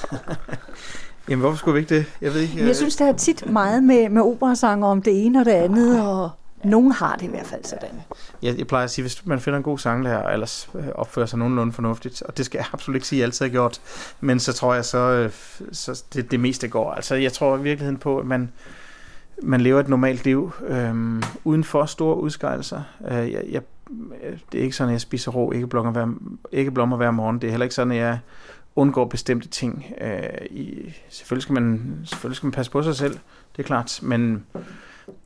[1.29, 2.07] jamen, hvorfor skulle vi ikke det?
[2.21, 2.67] Jeg ved ikke...
[2.67, 6.03] Jeg synes, der er tit meget med, med operasanger om det ene og det andet,
[6.03, 6.31] og
[6.65, 8.03] nogen har det i hvert fald sådan.
[8.43, 11.27] Jeg, jeg plejer at sige, hvis man finder en god sanglærer, og ellers øh, opfører
[11.27, 13.81] sig nogenlunde fornuftigt, og det skal jeg absolut ikke sige, at jeg altid har gjort,
[14.21, 15.31] men så tror jeg så, øh,
[15.73, 16.93] så det, det meste går.
[16.93, 18.53] Altså, jeg tror i virkeligheden på, at man,
[19.43, 22.83] man lever et normalt liv, øh, uden for store udskejelser.
[23.11, 23.63] Øh, jeg, jeg,
[24.53, 26.07] det er ikke sådan, at jeg spiser rå ikke blommer hver,
[26.53, 27.39] ikke blommer hver morgen.
[27.39, 28.19] Det er heller ikke sådan, at jeg
[28.77, 29.87] undgår bestemte ting.
[30.01, 33.19] Øh, i, selvfølgelig, skal man, selvfølgelig skal man passe på sig selv,
[33.57, 34.47] det er klart, men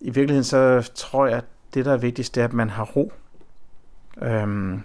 [0.01, 1.45] i virkeligheden så tror jeg, at
[1.75, 3.12] det, der er vigtigst, det er, at man har ro.
[4.23, 4.83] Øhm,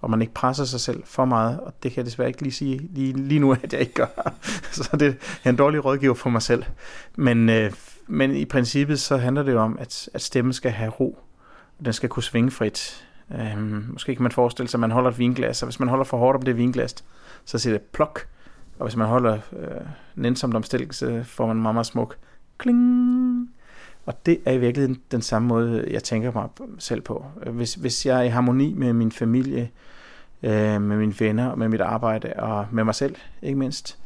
[0.00, 2.52] og man ikke presser sig selv for meget, og det kan jeg desværre ikke lige
[2.52, 4.32] sige lige, lige nu, at jeg ikke gør.
[4.72, 6.64] så det er en dårlig rådgiver for mig selv.
[7.16, 7.72] Men, øh,
[8.10, 11.18] men i princippet så handler det jo om, at, at stemmen skal have ro,
[11.84, 13.06] den skal kunne svinge frit.
[13.32, 16.04] Øhm, måske kan man forestille sig, at man holder et vinglas, og hvis man holder
[16.04, 16.94] for hårdt om det vinglas,
[17.44, 18.26] så siger det plok,
[18.78, 19.80] og hvis man holder øh,
[20.14, 22.16] nænsomt om stilk, så får man meget, meget smuk
[22.58, 23.50] kling.
[24.06, 26.48] Og det er i virkeligheden den samme måde, jeg tænker mig
[26.78, 27.24] selv på.
[27.46, 29.70] Hvis, hvis jeg er i harmoni med min familie,
[30.42, 33.98] øh, med mine venner, med mit arbejde og med mig selv, ikke mindst,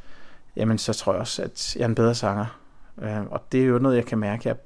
[0.56, 2.63] jamen så tror jeg også, at jeg er en bedre sanger.
[3.02, 4.48] Øh, og det er jo noget, jeg kan mærke.
[4.48, 4.56] Jeg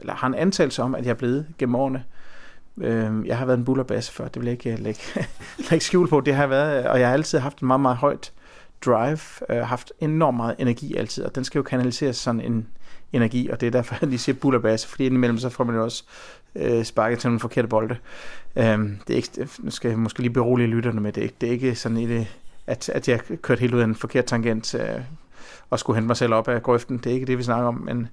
[0.00, 2.04] eller har en antagelse om, at jeg er blevet gennem årene.
[2.78, 5.00] Øh, jeg har været en bullerbasse før, det vil jeg ikke øh, lægge,
[5.70, 6.20] lægge skjul på.
[6.20, 8.32] Det har jeg været, øh, og jeg har altid haft en meget, meget højt
[8.84, 9.18] drive,
[9.48, 12.66] øh, haft enormt meget energi altid, og den skal jo kanaliseres sådan en,
[13.14, 15.82] energi, og det er derfor, jeg lige siger bullerbasse, fordi indimellem så får man jo
[15.82, 16.04] også
[16.54, 17.96] øh, sparket til nogle forkerte bolde.
[18.56, 21.40] Øh, det er ikke, nu skal jeg måske lige berolige lytterne med det.
[21.40, 22.26] Det er ikke sådan, et,
[22.66, 25.00] at, at jeg kørt helt ud af en forkert tangent øh,
[25.70, 26.98] og skulle hente mig selv op af grøften.
[26.98, 28.08] Det er ikke det, vi snakker om, men,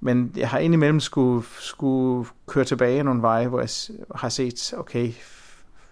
[0.00, 3.68] men jeg har indimellem skulle, skulle køre tilbage nogle veje, hvor jeg
[4.14, 5.12] har set, okay,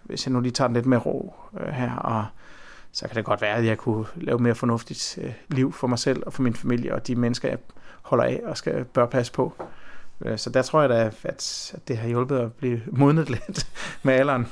[0.02, 2.26] hvis jeg nu lige tager den lidt mere ro øh, her, og
[2.92, 5.98] så kan det godt være, at jeg kunne lave mere fornuftigt øh, liv for mig
[5.98, 7.58] selv og for min familie og de mennesker, jeg
[8.02, 9.52] holder af og skal bør passe på.
[10.24, 13.66] Øh, så der tror jeg da, at det har hjulpet at blive modnet lidt
[14.02, 14.46] med alderen.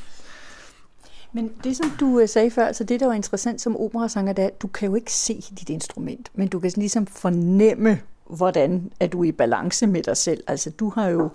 [1.36, 4.42] Men det, som du øh, sagde før, så det, der var interessant som operasanger, det
[4.42, 8.92] er, at du kan jo ikke se dit instrument, men du kan ligesom fornemme, hvordan
[9.00, 10.44] er du i balance med dig selv.
[10.46, 11.28] Altså du har jo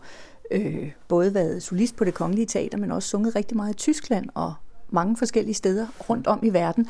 [0.51, 4.29] øh, både været solist på det kongelige teater, men også sunget rigtig meget i Tyskland
[4.33, 4.53] og
[4.89, 6.87] mange forskellige steder rundt om i verden.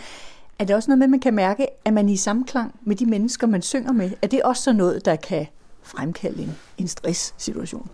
[0.60, 2.96] Er det også noget med, at man kan mærke, at man er i samklang med
[2.96, 4.12] de mennesker, man synger med?
[4.22, 5.48] Er det også så noget, der kan
[5.84, 7.90] fremkalde en, en stress-situation?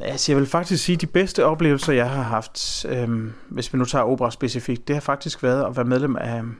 [0.00, 3.78] Altså, jeg vil faktisk sige, at de bedste oplevelser, jeg har haft, øhm, hvis vi
[3.78, 6.56] nu tager opera specifikt, det har faktisk været at være medlem af øhm,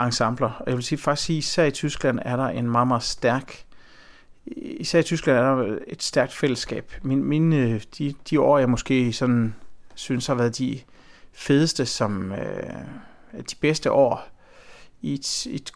[0.00, 0.50] ensembler.
[0.50, 3.66] Og jeg vil sige, faktisk sige, især i Tyskland er der en meget, meget stærk
[4.56, 6.92] især i Tyskland er der et stærkt fællesskab.
[7.02, 9.54] Min, mine, øh, de, de år, jeg måske sådan
[9.94, 10.80] synes har været de
[11.32, 12.74] fedeste, som øh,
[13.32, 14.28] de bedste år,
[15.02, 15.72] i et, et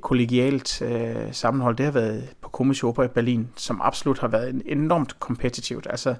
[0.00, 4.62] kollegialt øh, sammenhold, det har været på Komische Oper i Berlin, som absolut har været
[4.66, 5.86] enormt kompetitivt.
[5.90, 6.14] Altså,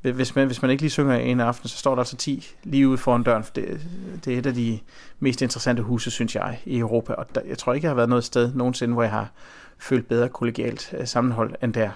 [0.00, 2.88] hvis man, hvis man ikke lige synger en aften, så står der altså 10 lige
[2.88, 3.80] ude foran døren, for det,
[4.24, 4.78] det er et af de
[5.20, 7.12] mest interessante huse, synes jeg, i Europa.
[7.12, 9.30] Og der, jeg tror ikke, jeg har været noget sted nogensinde, hvor jeg har
[9.78, 11.90] følt bedre kollegialt øh, sammenhold end der.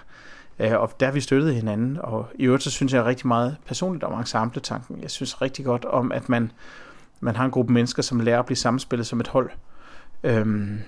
[0.59, 4.05] Øh, og der vi støttede hinanden, og i øvrigt så synes jeg rigtig meget personligt
[4.05, 5.03] om ensembletanken.
[5.03, 6.53] Jeg synes rigtig godt om, at man,
[7.21, 9.51] man har en gruppe mennesker, som lærer at blive samspillet som et hold
[10.25, 10.79] øhm,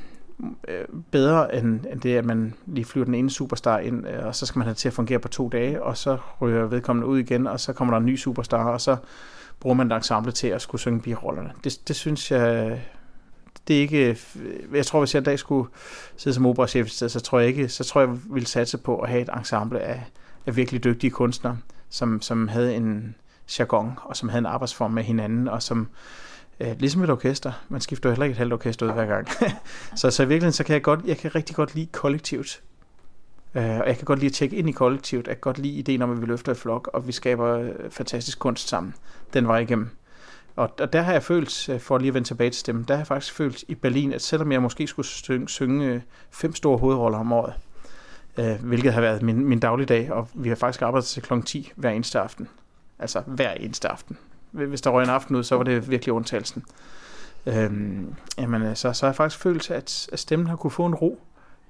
[0.69, 4.35] øh, bedre end, end det, at man lige flyver den ene superstar ind, øh, og
[4.35, 7.09] så skal man have det til at fungere på to dage, og så ryger vedkommende
[7.09, 8.97] ud igen, og så kommer der en ny superstar, og så
[9.61, 11.53] bruger man et ensemble til at skulle synge birollerne.
[11.65, 12.81] Det, det synes jeg,
[13.69, 14.17] det er ikke, øh,
[14.75, 15.69] jeg tror, hvis jeg en dag skulle
[16.17, 19.09] sidde som operachef, så tror jeg ikke, så tror jeg, jeg ville satse på at
[19.09, 20.05] have et ensemble af,
[20.47, 21.59] af virkelig dygtige kunstnere,
[21.91, 23.15] som, som havde en
[23.59, 25.87] jargon, og som havde en arbejdsform med hinanden, og som, øh,
[26.61, 29.29] Øh, ligesom et orkester, man skifter heller ikke et halvt orkester ud hver gang.
[30.01, 32.63] så, så i virkeligheden, så kan jeg godt, jeg kan rigtig godt lide kollektivt.
[33.55, 35.27] Øh, og jeg kan godt lide at tjekke ind i kollektivt.
[35.27, 37.71] Jeg kan godt lide ideen om, at vi løfter i flok, og vi skaber øh,
[37.91, 38.95] fantastisk kunst sammen
[39.35, 39.91] den vej igennem.
[40.57, 42.95] Og, og der har jeg følt, øh, for lige at vende tilbage til stemmen, der
[42.95, 46.79] har jeg faktisk følt i Berlin, at selvom jeg måske skulle synge, synge fem store
[46.79, 47.55] hovedroller om året,
[48.39, 51.41] øh, hvilket har været min, min dagligdag, og vi har faktisk arbejdet til kl.
[51.47, 52.49] 10 hver eneste aften.
[52.99, 54.19] Altså hver eneste aften.
[54.55, 56.65] Hvis der røg en aften ud, så var det virkelig undtagelsen.
[57.47, 60.87] Øhm, jamen, øh, så, så har jeg faktisk følt, at, at stemmen har kunne få
[60.87, 61.21] en ro,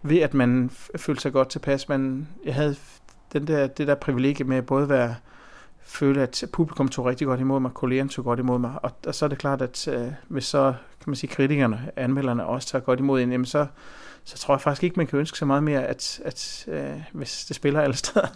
[0.03, 1.89] ved at man følte sig godt tilpas.
[1.89, 2.77] Man, jeg havde
[3.33, 5.15] den der, det der privilegie med at både være
[5.83, 9.15] føle, at publikum tog rigtig godt imod mig, kollegerne tog godt imod mig, og, og
[9.15, 12.83] så er det klart, at øh, hvis så, kan man sige, kritikerne, anmelderne også tager
[12.83, 13.67] godt imod en, jamen så,
[14.25, 17.45] så tror jeg faktisk ikke, man kan ønske så meget mere, at, at øh, hvis
[17.45, 18.27] det spiller alle steder.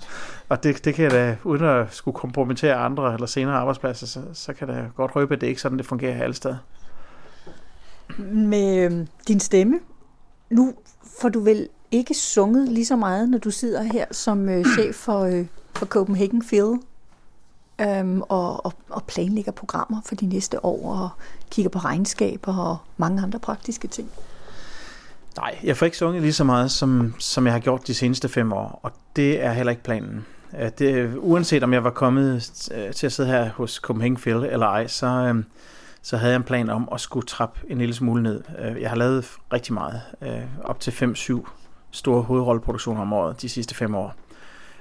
[0.49, 4.23] Og det, det kan jeg da, uden at skulle kompromittere andre eller senere arbejdspladser, så,
[4.33, 6.57] så kan jeg godt røbe, at det ikke sådan, det fungerer alle steder.
[8.33, 9.81] Med øh, din stemme,
[10.51, 10.75] nu
[11.21, 14.95] får du vel ikke sunget lige så meget, når du sidder her som øh, chef
[14.95, 16.79] for, øh, for Copenhagen Phil
[17.81, 21.11] øhm, og, og, og planlægger programmer for de næste år og
[21.51, 24.11] kigger på regnskaber og mange andre praktiske ting.
[25.39, 28.29] Nej, jeg får ikke sunget lige så meget, som, som jeg har gjort de seneste
[28.29, 30.27] fem år, og det er heller ikke planen.
[30.61, 34.37] Øh, det, uanset om jeg var kommet øh, til at sidde her hos Copenhagen Phil
[34.37, 35.45] eller ej, så, øh,
[36.03, 38.43] så havde jeg en plan om at skulle trappe en lille smule ned.
[38.81, 40.01] Jeg har lavet rigtig meget,
[40.65, 41.49] op til 5-7
[41.91, 44.15] store hovedrolleproduktioner om året de sidste fem år.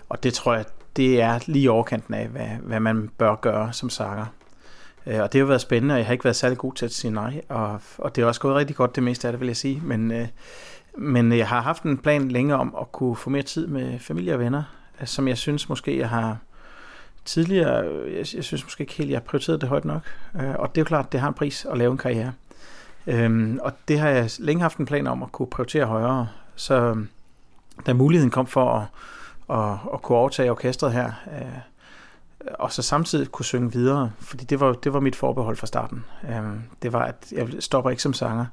[0.10, 3.89] Og det tror jeg, det er lige overkanten af, hvad, hvad man bør gøre som
[3.89, 4.26] sanger.
[5.08, 6.91] Øh, og det har været spændende, og jeg har ikke været særlig god til at
[6.91, 9.47] sige nej, og, og det er også gået rigtig godt det meste af det, vil
[9.47, 9.82] jeg sige.
[9.84, 10.28] Men, øh,
[10.97, 14.34] men jeg har haft en plan længe om at kunne få mere tid med familie
[14.34, 14.64] og venner,
[15.01, 16.38] øh, som jeg synes måske, jeg har
[17.26, 20.01] tidligere, jeg, jeg synes måske ikke helt, jeg har prioriteret det højt nok.
[20.36, 22.34] Øh, og det er jo klart, det har en pris at lave en karriere.
[23.08, 26.28] Øhm, og det har jeg længe haft en plan om at kunne prioritere højere.
[26.55, 26.95] Så
[27.86, 28.86] da muligheden kom for at
[29.49, 31.60] at, at kunne overtage orkestret her, øh,
[32.60, 36.06] og så samtidig kunne synge videre, fordi det var, det var mit forbehold fra starten.
[36.30, 36.44] Øh,
[36.82, 38.46] det var, at jeg stopper ikke som sanger.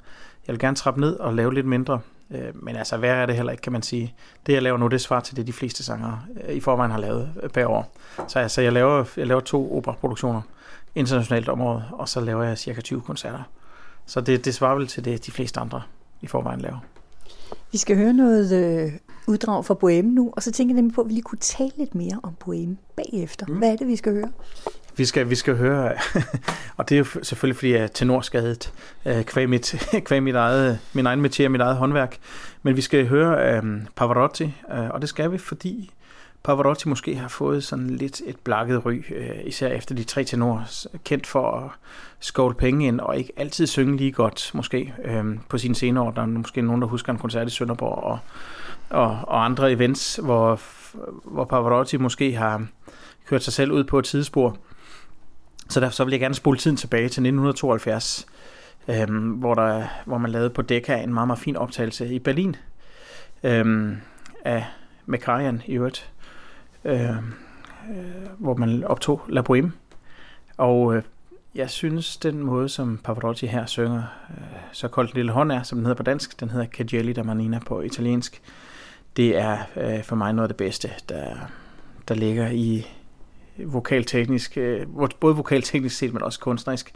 [0.47, 3.37] Jeg vil gerne trappe ned og lave lidt mindre, øh, men altså værre er det
[3.37, 4.15] heller ikke, kan man sige.
[4.47, 6.99] Det jeg laver nu, det svarer til det, de fleste sanger øh, i forvejen har
[6.99, 7.97] lavet øh, per år.
[8.29, 10.43] Så altså, jeg laver, jeg laver to operaproduktioner
[10.95, 13.43] internationalt område, og så laver jeg cirka 20 koncerter.
[14.07, 15.83] Så det, det svarer vel til det, de fleste andre
[16.21, 16.79] i forvejen laver.
[17.73, 18.93] Vi skal høre noget øh,
[19.27, 21.73] uddrag fra Bohème nu, og så tænker jeg nemlig på, at vi lige kunne tale
[21.79, 23.47] lidt mere om Bohème bagefter.
[23.47, 23.55] Mm.
[23.59, 24.31] Hvad er det, vi skal høre?
[24.97, 25.93] Vi skal, vi skal høre,
[26.77, 28.73] og det er jo selvfølgelig, fordi jeg er tenorskadet
[29.07, 29.75] øh, kvæg, mit,
[30.07, 32.19] kvæg mit eget, min egen metier, mit eget håndværk.
[32.63, 35.91] Men vi skal høre um, Pavarotti, uh, og det skal vi, fordi
[36.45, 40.87] Pavarotti måske har fået sådan lidt et blakket ry, uh, især efter de tre tenorer,
[41.05, 41.71] kendt for at
[42.21, 46.11] skovle penge ind, og ikke altid synge lige godt, måske, uh, på sine senere år.
[46.11, 48.19] Der er måske nogen, der husker en koncert i Sønderborg, og
[48.91, 50.61] og, og andre events, hvor,
[51.25, 52.67] hvor Pavarotti måske har
[53.27, 54.57] kørt sig selv ud på et tidsspor.
[55.69, 58.27] Så derfor så vil jeg gerne spole tiden tilbage til 1972,
[58.89, 62.57] øhm, hvor, der, hvor man lavede på Decca en meget, meget fin optagelse i Berlin
[63.43, 63.97] øhm,
[64.45, 64.65] af
[65.07, 66.13] Mekarian i øvrigt,
[66.85, 67.35] øhm,
[67.91, 69.73] øh, hvor man optog La Boheme.
[70.57, 71.03] Og øh,
[71.55, 75.79] jeg synes, den måde, som Pavarotti her synger øh, Så koldt lille hånd er, som
[75.79, 78.64] den hedder på dansk, den hedder Cagelli da Manina på italiensk, øh,
[79.17, 81.35] det er øh, for mig noget af det bedste, der,
[82.09, 82.87] der ligger i
[83.59, 84.87] vokalteknisk, øh,
[85.21, 86.93] både vokalteknisk set, men også kunstnerisk.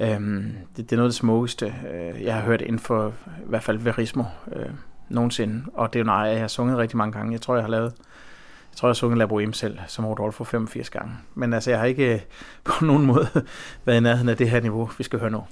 [0.00, 3.46] Øhm, det, det er noget af det smukkeste, øh, jeg har hørt inden for i
[3.46, 4.66] hvert fald Verismo øh,
[5.08, 5.64] nogensinde.
[5.74, 7.32] Og det er jo nej, jeg har sunget rigtig mange gange.
[7.32, 7.92] Jeg tror, jeg har lavet
[8.74, 11.12] jeg tror, jeg har sunget La Boheme selv, som Rodolfo 85 gange.
[11.34, 12.20] Men altså, jeg har ikke øh,
[12.64, 13.28] på nogen måde
[13.84, 15.44] været i nærheden af det her niveau, vi skal høre nu.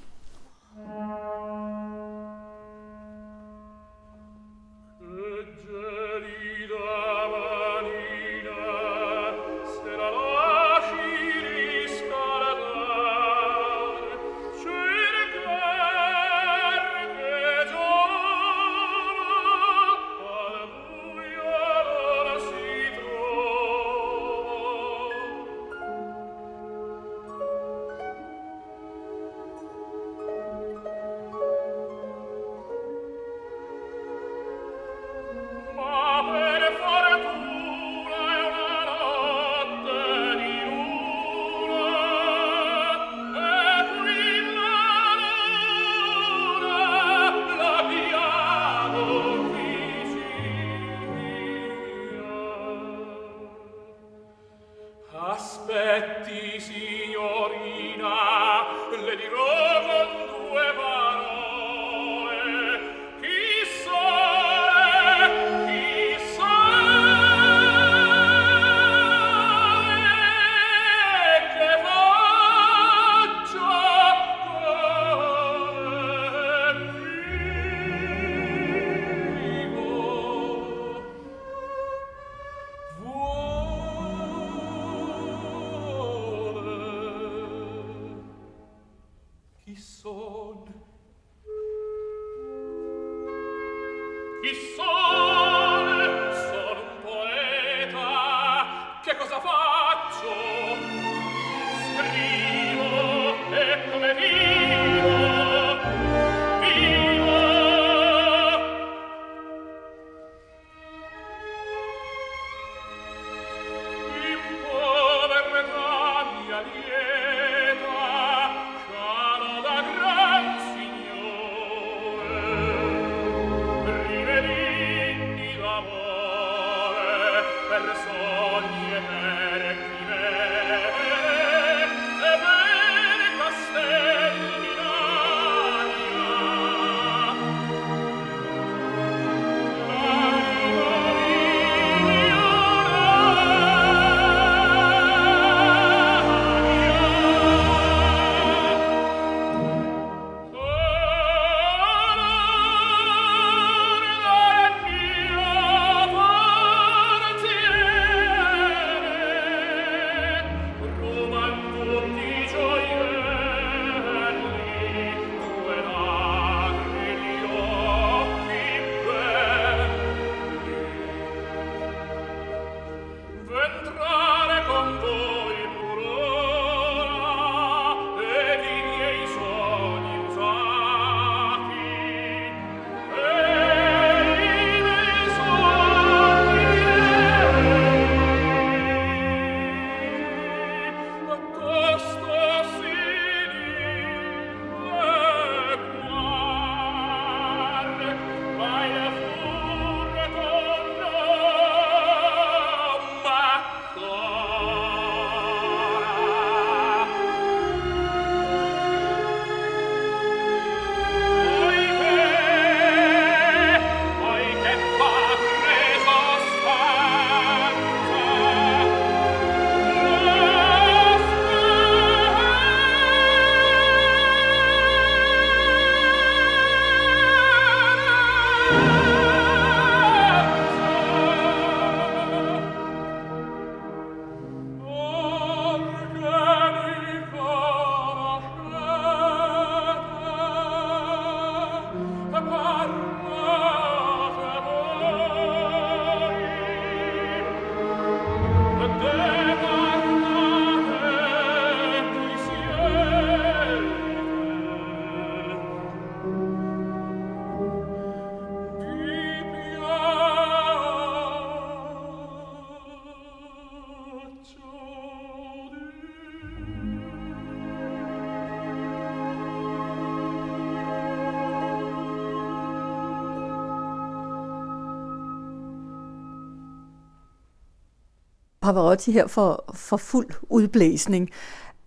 [278.63, 281.31] Pavarotti her for, for fuld udblæsning.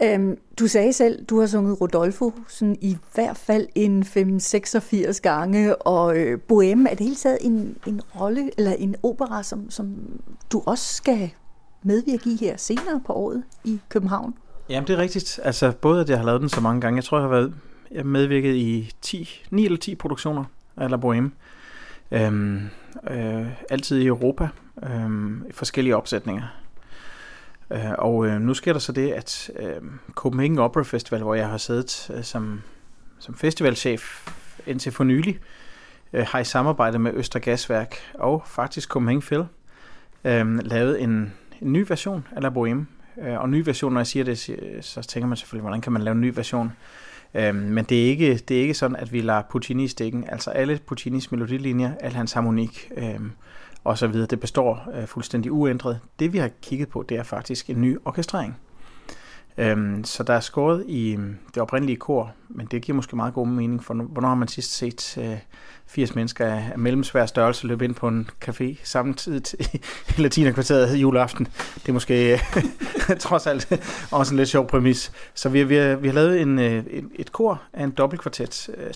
[0.04, 5.76] Øhm, du sagde selv, du har sunget Rodolfo sådan i hvert fald en 5-86 gange,
[5.76, 9.96] og øh, Bohème er det hele taget en, en rolle, eller en opera, som, som
[10.52, 11.30] du også skal
[11.84, 14.34] medvirke i her senere på året i København.
[14.70, 15.40] Jamen det er rigtigt.
[15.44, 16.98] Altså både at jeg har lavet den så mange gange.
[16.98, 17.54] Jeg tror, jeg har været
[17.92, 20.44] jeg har medvirket i 10, 9 eller 10 produktioner
[20.78, 21.30] af La Bohème.
[22.12, 22.62] Øhm,
[23.10, 24.48] øh, altid i Europa.
[24.84, 26.44] Øhm, forskellige opsætninger.
[27.72, 31.50] Øh, og øh, nu sker der så det, at øh, Copenhagen Opera Festival, hvor jeg
[31.50, 32.62] har siddet øh, som,
[33.20, 34.30] som festivalchef
[34.68, 35.40] indtil for nylig,
[36.14, 39.46] øh, har i samarbejde med Østergasværk og faktisk Copenhagen Phil
[40.24, 42.88] øh, lavet en, en ny version af La Boheme.
[43.22, 44.40] Øh, og ny version, når jeg siger det,
[44.86, 46.72] så tænker man selvfølgelig, hvordan kan man lave en ny version?
[47.34, 50.26] Øh, men det er, ikke, det er ikke sådan, at vi lader Puccini i stikken.
[50.28, 53.20] Altså alle Puccinis melodilinjer, al hans harmonik, øh,
[53.86, 54.28] og så videre.
[54.28, 56.00] Det består øh, fuldstændig uændret.
[56.20, 58.58] Det vi har kigget på, det er faktisk en ny orkestrering.
[59.58, 61.20] Øhm, så der er skåret i øh,
[61.54, 64.78] det oprindelige kor, men det giver måske meget god mening, for hvornår har man sidst
[64.78, 65.38] set øh,
[65.88, 69.44] 80 mennesker af, mellemsvær størrelse løbe ind på en café samtidig
[70.18, 71.48] i Latinakvarteret juleaften?
[71.76, 72.40] Det er måske øh,
[73.20, 73.82] trods alt
[74.12, 75.12] også en lidt sjov præmis.
[75.34, 78.94] Så vi, vi, har, vi har lavet en, øh, et kor af en dobbeltkvartet øh,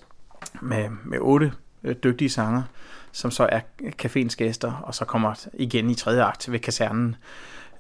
[0.62, 1.52] med, med otte
[1.84, 2.64] øh, dygtige sanger,
[3.12, 3.60] som så er
[4.04, 7.16] caféens gæster, og så kommer igen i tredje akt ved kasernen.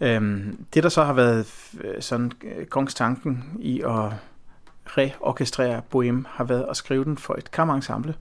[0.01, 1.47] Øhm, det, der så har været
[1.81, 4.11] øh, sådan øh, kongstanken i at
[4.85, 8.15] reorkestrere Bohem, har været at skrive den for et kammerensemble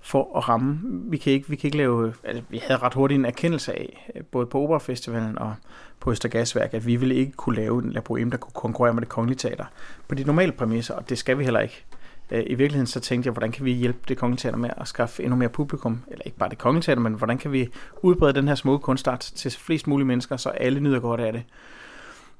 [0.00, 0.80] for at ramme.
[1.10, 4.12] Vi kan ikke, vi kan ikke lave, altså, vi havde ret hurtigt en erkendelse af,
[4.16, 5.54] øh, både på Operafestivalen og
[6.00, 9.00] på Østergasværk, at vi ville ikke kunne lave en La Bohème, der kunne konkurrere med
[9.00, 9.64] det kongelige teater
[10.08, 11.84] på de normale præmisser, og det skal vi heller ikke.
[12.30, 14.88] Øh, I virkeligheden så tænkte jeg, hvordan kan vi hjælpe det kongelige teater med at
[14.88, 17.68] skaffe endnu mere publikum, eller ikke bare det kongelige teater, men hvordan kan vi
[18.02, 21.42] udbrede den her smukke kunstart til flest mulige mennesker, så alle nyder godt af det.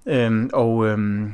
[0.06, 1.32] Øhm, og øhm,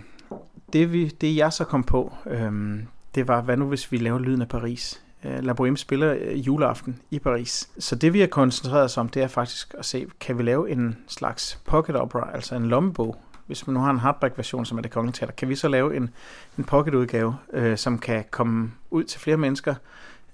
[0.72, 4.18] det, vi, det jeg så kom på, øhm, det var, hvad nu hvis vi laver
[4.18, 5.02] Lyden af Paris?
[5.24, 7.68] Øh, La Boheme spiller øh, juleaften i Paris.
[7.78, 10.70] Så det vi har koncentreret os om, det er faktisk at se, kan vi lave
[10.70, 14.82] en slags pocket opera, altså en lommebog, hvis man nu har en hardback-version, som er
[14.82, 16.10] det kongelige teater, kan vi så lave en,
[16.58, 19.74] en pocket-udgave, øh, som kan komme ud til flere mennesker,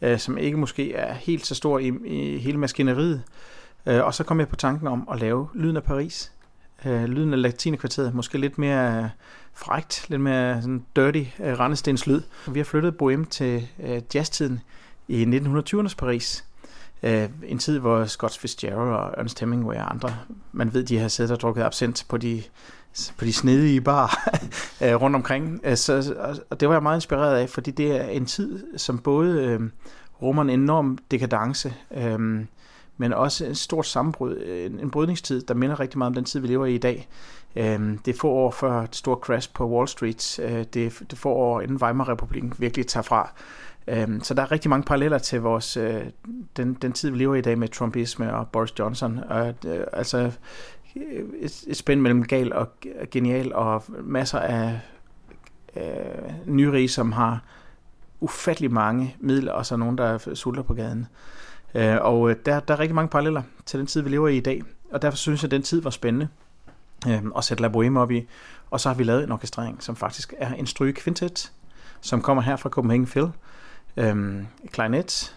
[0.02, 3.22] øh, som ikke måske er helt så stor i, i hele maskineriet.
[3.86, 6.32] Øh, og så kom jeg på tanken om at lave Lyden af Paris.
[6.84, 9.10] Øh, lyden af latinekvarteret, måske lidt mere
[9.54, 12.22] frægt, lidt mere sådan dirty øh, rendestenslyd.
[12.48, 14.60] Vi har flyttet Bohème til øh, jazztiden
[15.08, 16.44] i 1920'ernes Paris.
[17.02, 20.16] Øh, en tid, hvor Scott Fitzgerald og Ernest Hemingway og andre,
[20.52, 22.42] man ved, de har siddet og drukket absint på de
[23.18, 24.28] på de snedige bar
[24.84, 25.60] øh, rundt omkring.
[25.64, 26.14] Øh, så,
[26.50, 29.60] og det var jeg meget inspireret af, fordi det er en tid, som både øh,
[30.22, 32.44] rummer en enorm dekadence, øh,
[32.96, 36.24] men også et stort sammenbrud, øh, en, en brydningstid, der minder rigtig meget om den
[36.24, 37.08] tid, vi lever i i dag.
[37.56, 40.38] Øh, det er få år før et stort crash på Wall Street.
[40.42, 43.32] Øh, det, det er få år inden Weimar-republiken virkelig tager fra.
[43.88, 46.02] Øh, så der er rigtig mange paralleller til vores, øh,
[46.56, 49.20] den, den tid, vi lever i i dag med Trumpisme og Boris Johnson.
[49.28, 50.32] Og, øh, altså
[50.96, 52.68] et, et spænd mellem gal og
[53.10, 54.80] genial, og masser af
[55.76, 57.44] øh, nyrige, som har
[58.20, 61.06] ufattelig mange midler, og så nogen, der sulter på gaden.
[61.74, 64.36] Øh, og øh, der, der er rigtig mange paralleller til den tid, vi lever i
[64.36, 64.62] i dag,
[64.92, 66.28] og derfor synes jeg, at den tid var spændende
[67.08, 68.26] øh, at sætte La Boheme op i.
[68.70, 71.52] Og så har vi lavet en orkestrering, som faktisk er en stryge kvintet,
[72.00, 73.30] som kommer her fra Copenhagen Phil,
[73.96, 75.36] øh, klarinet,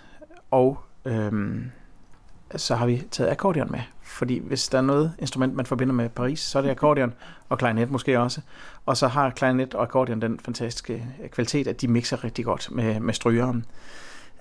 [0.51, 1.55] og øh,
[2.55, 6.09] så har vi taget akkordeon med, fordi hvis der er noget instrument, man forbinder med
[6.09, 7.13] Paris, så er det akkordeon
[7.49, 8.41] og klarinet måske også.
[8.85, 12.99] Og så har klarinet og akkordeon den fantastiske kvalitet, at de mixer rigtig godt med,
[12.99, 13.65] med strygeren.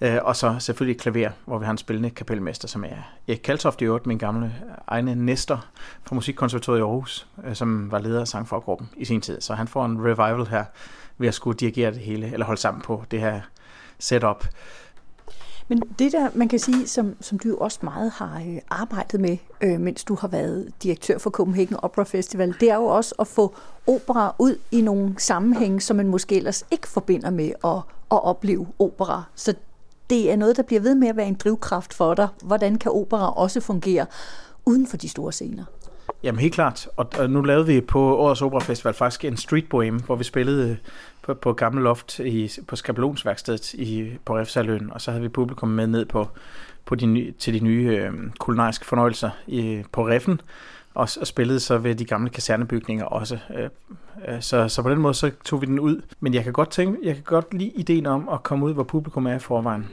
[0.01, 3.83] Øh, og så selvfølgelig klaver, hvor vi har en spillende kapelmester, som er Erik Kaltoft
[3.83, 4.55] i øvrigt, min gamle
[4.87, 5.59] egne næster
[6.05, 9.41] fra Musikkonservatoriet i Aarhus, øh, som var leder af sangforgruppen i sin tid.
[9.41, 10.65] Så han får en revival her
[11.19, 13.41] ved at skulle dirigere det hele, eller holde sammen på det her
[13.99, 14.47] setup.
[15.69, 19.21] Men det der, man kan sige, som, som du jo også meget har øh, arbejdet
[19.21, 23.15] med, øh, mens du har været direktør for Copenhagen Opera Festival, det er jo også
[23.19, 23.55] at få
[23.87, 27.77] opera ud i nogle sammenhænge, som man måske ellers ikke forbinder med at,
[28.11, 29.23] at opleve opera.
[29.35, 29.55] Så
[30.11, 32.29] det er noget, der bliver ved med at være en drivkraft for dig.
[32.43, 34.07] Hvordan kan opera også fungere
[34.67, 35.65] uden for de store scener?
[36.25, 40.01] Jamen helt klart, og nu lavede vi på Årets Opera Festival faktisk en street boheme,
[40.01, 40.77] hvor vi spillede øh,
[41.23, 45.69] på, på Gammel Loft i, på Skabelonsværkstedet i, på Refsaløen, og så havde vi publikum
[45.69, 46.29] med ned på,
[46.85, 50.41] på de nye, til de nye øh, kulinariske fornøjelser i, på Reffen,
[50.95, 53.39] og, og spillede så ved de gamle kasernebygninger også.
[53.57, 53.69] Øh,
[54.29, 56.03] øh, så, så på den måde så tog vi den ud.
[56.21, 58.85] Men jeg kan godt tænke, jeg kan godt lide ideen om at komme ud, hvor
[58.85, 59.87] publikum er i forvejen.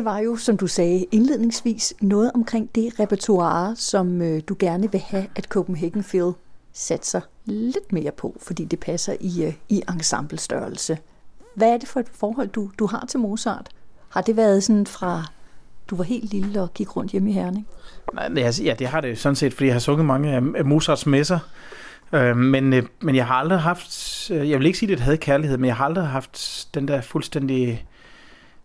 [0.00, 4.92] Det var jo, som du sagde indledningsvis, noget omkring det repertoire, som øh, du gerne
[4.92, 6.32] vil have, at Copenhagen Phil
[6.72, 10.98] satser lidt mere på, fordi det passer i, øh, i ensemblestørrelse.
[11.54, 13.68] Hvad er det for et forhold, du, du har til Mozart?
[14.08, 15.24] Har det været sådan fra,
[15.90, 17.66] du var helt lille og gik rundt hjemme i Herning?
[18.64, 21.38] Ja, det har det sådan set, fordi jeg har sunget mange af Mozarts messer.
[22.12, 25.04] Øh, men, øh, men jeg har aldrig haft, øh, jeg vil ikke sige, at det
[25.04, 27.86] havde kærlighed, men jeg har aldrig haft den der fuldstændig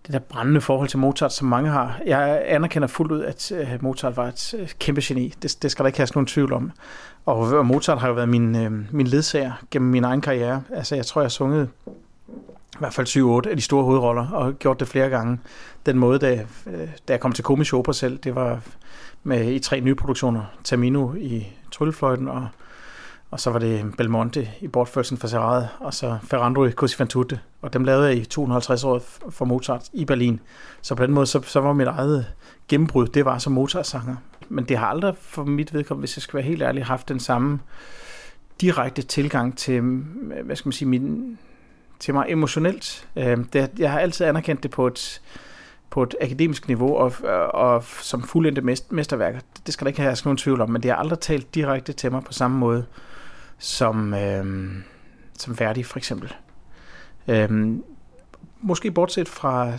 [0.05, 1.99] det der brændende forhold til Mozart, som mange har.
[2.05, 5.33] Jeg anerkender fuldt ud, at øh, Mozart var et øh, kæmpe geni.
[5.41, 6.71] Det, det skal der ikke have nogen tvivl om.
[7.25, 10.63] Og Mozart har jo været min, øh, min ledsager gennem min egen karriere.
[10.73, 11.69] Altså, jeg tror, jeg har sunget
[12.75, 13.07] i hvert fald
[13.47, 15.39] 7-8 af de store hovedroller, og gjort det flere gange.
[15.85, 16.45] Den måde, da,
[17.07, 18.59] da jeg kom til komisk opera selv, det var
[19.23, 20.43] med i tre nye produktioner.
[20.63, 22.47] Tamino i Tryllefløjten, og,
[23.35, 27.07] og så var det Belmonte i Bortførelsen for Serrade, og så Ferrando i Così fan
[27.07, 27.39] tutte.
[27.61, 30.39] Og dem lavede jeg i 250 år for Mozart i Berlin.
[30.81, 32.25] Så på den måde, så, så var mit eget
[32.67, 34.15] gennembrud, det var som Mozart-sanger.
[34.49, 37.19] Men det har aldrig for mit vedkommende, hvis jeg skal være helt ærlig, haft den
[37.19, 37.59] samme
[38.61, 39.81] direkte tilgang til,
[40.43, 41.37] hvad skal man sige, min,
[41.99, 43.07] til mig emotionelt.
[43.15, 45.21] Øhm, det, jeg har altid anerkendt det på et,
[45.89, 47.13] på et akademisk niveau og,
[47.53, 49.39] og som fuldendte mesterværker.
[49.65, 52.11] Det skal der ikke have nogen tvivl om, men det har aldrig talt direkte til
[52.11, 52.85] mig på samme måde
[53.57, 54.73] som, øh,
[55.37, 56.33] som Verdi for eksempel.
[57.27, 57.77] Øh,
[58.61, 59.71] måske bortset fra,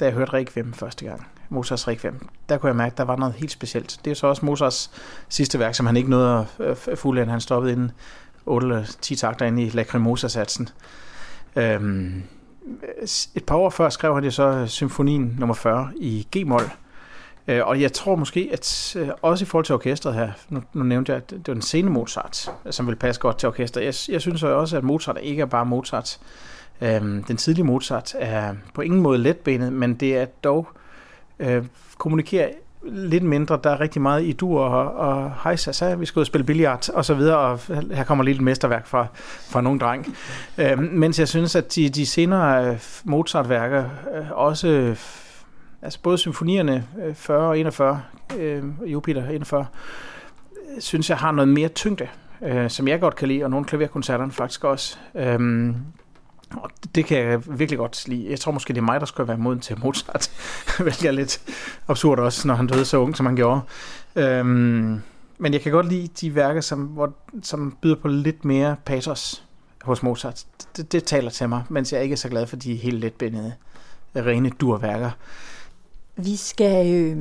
[0.00, 3.16] da jeg hørte Requiem første gang, Mozarts Requiem, der kunne jeg mærke, at der var
[3.16, 4.00] noget helt specielt.
[4.04, 4.90] Det er så også Mozarts
[5.28, 7.30] sidste værk, som han ikke nåede at øh, fuldende.
[7.30, 7.92] Han stoppede inden
[8.46, 10.68] 8 eller 10 takter inde i Lacrimosa-satsen.
[11.56, 12.22] Øhm,
[13.34, 16.70] et par år før skrev han jo så symfonien nummer 40 i G-mol.
[17.48, 20.82] Øh, og jeg tror måske, at øh, også i forhold til orkestret her, nu, nu
[20.82, 23.84] nævnte jeg, at det var den sene Mozart, øh, som vil passe godt til orkestret.
[23.84, 26.18] Jeg, jeg synes også, at Mozart ikke er bare Mozart.
[26.80, 30.68] Øhm, den tidlige Mozart er på ingen måde letbenet, men det er dog
[31.38, 31.64] øh,
[31.98, 32.48] kommunikerer
[32.84, 33.58] lidt mindre.
[33.64, 36.44] Der er rigtig meget i dur og, og hej, så vi skal ud og spille
[36.44, 37.60] billiard og så videre, og
[37.92, 39.06] her kommer lidt mesterværk fra,
[39.50, 40.16] fra nogle dreng.
[40.58, 43.84] Øh, mens jeg synes, at de, de senere øh, Mozart-værker
[44.14, 44.96] øh, også,
[45.82, 48.02] altså både symfonierne øh, 40 og 41,
[48.38, 49.66] øh, Jupiter 41,
[50.78, 52.08] synes jeg har noget mere tyngde,
[52.42, 54.98] øh, som jeg godt kan lide, og nogle klaverkoncerterne faktisk også.
[55.14, 55.74] Øh,
[56.56, 58.30] og det kan jeg virkelig godt lide.
[58.30, 60.30] Jeg tror måske, det er mig, der skal være moden til Mozart.
[60.82, 61.40] Hvilket er lidt
[61.88, 63.60] absurd også, når han døde så ung, som han gjorde.
[64.16, 65.00] Øhm,
[65.38, 67.12] men jeg kan godt lide de værker, som, hvor,
[67.42, 69.44] som byder på lidt mere patos
[69.82, 70.44] hos Mozart.
[70.76, 73.54] Det, det taler til mig, mens jeg ikke er så glad for de helt letbindede,
[74.16, 75.10] rene durværker.
[76.16, 77.16] Vi skal øh,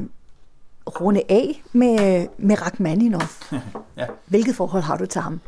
[0.88, 3.54] runde af med, med Rachmaninoff.
[3.98, 4.06] ja.
[4.26, 5.42] Hvilket forhold har du til ham?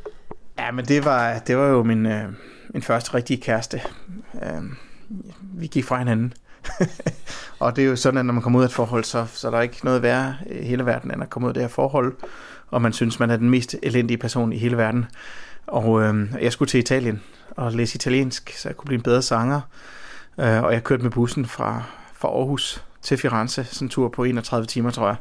[0.59, 2.05] Ja, men det var, det var jo min...
[2.05, 2.33] Øh,
[2.73, 3.81] min første rigtige kæreste.
[4.41, 4.63] Øh,
[5.39, 6.33] vi gik fra hinanden.
[7.59, 9.47] og det er jo sådan, at når man kommer ud af et forhold, så, så
[9.47, 11.67] er der ikke noget værre i hele verden, end at komme ud af det her
[11.67, 12.15] forhold,
[12.67, 15.05] og man synes, man er den mest elendige person i hele verden.
[15.67, 19.21] Og øh, jeg skulle til Italien og læse italiensk, så jeg kunne blive en bedre
[19.21, 19.61] sanger.
[20.39, 21.83] Øh, og jeg kørte med bussen fra,
[22.13, 25.15] fra Aarhus til Firenze, sådan en tur på 31 timer, tror jeg.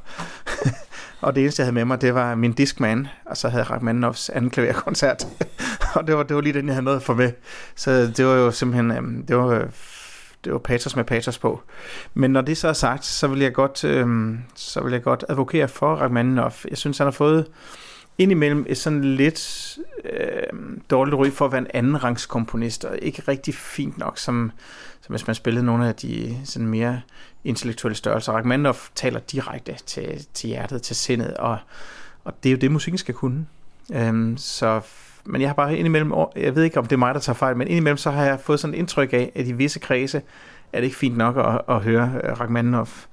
[1.20, 4.30] og det eneste, jeg havde med mig, det var min Discman, og så havde Rachmaninoffs
[4.30, 5.26] anden klaverkoncert.
[5.94, 7.32] og det var, det var lige den, jeg havde noget for med.
[7.74, 9.68] Så det var jo simpelthen, øhm, det var,
[10.44, 11.62] det var patos med patos på.
[12.14, 15.24] Men når det så er sagt, så vil jeg godt, øhm, så vil jeg godt
[15.28, 16.64] advokere for Rachmaninoff.
[16.70, 17.46] Jeg synes, han har fået
[18.18, 22.98] indimellem et sådan lidt øh, dårligt ry for at være en anden rangs komponist, og
[23.02, 24.52] ikke rigtig fint nok, som,
[25.00, 27.00] som hvis man spillede nogle af de sådan mere
[27.44, 28.32] intellektuelle størrelser.
[28.32, 31.58] Rachmaninoff taler direkte til, til hjertet, til sindet, og,
[32.24, 33.46] og det er jo det, musikken skal kunne.
[33.92, 34.80] Øhm, så,
[35.24, 37.56] men jeg har bare indimellem, jeg ved ikke, om det er mig, der tager fejl,
[37.56, 40.22] men indimellem så har jeg fået sådan et indtryk af, at i visse kredse
[40.72, 43.06] er det ikke fint nok at, at høre Rachmaninoff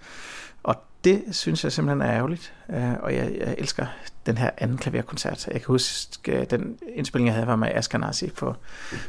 [1.04, 3.86] det synes jeg simpelthen er ærgerligt, øh, og jeg, jeg elsker
[4.26, 5.48] den her anden klaverkoncert.
[5.48, 8.56] Jeg kan huske, øh, den indspilling, jeg havde, var med Askanasi på,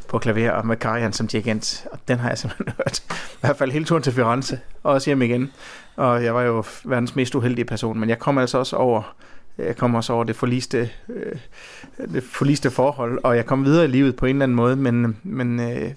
[0.08, 3.02] på klaver, og med Karian som dirigent, og den har jeg simpelthen hørt.
[3.08, 5.52] I hvert fald hele turen til Firenze, og også hjem igen.
[5.96, 9.14] Og jeg var jo verdens mest uheldige person, men jeg kom altså også over
[9.58, 11.36] jeg kom også over det forliste, øh,
[12.12, 15.16] det forliste forhold, og jeg kom videre i livet på en eller anden måde, men,
[15.22, 15.92] men øh,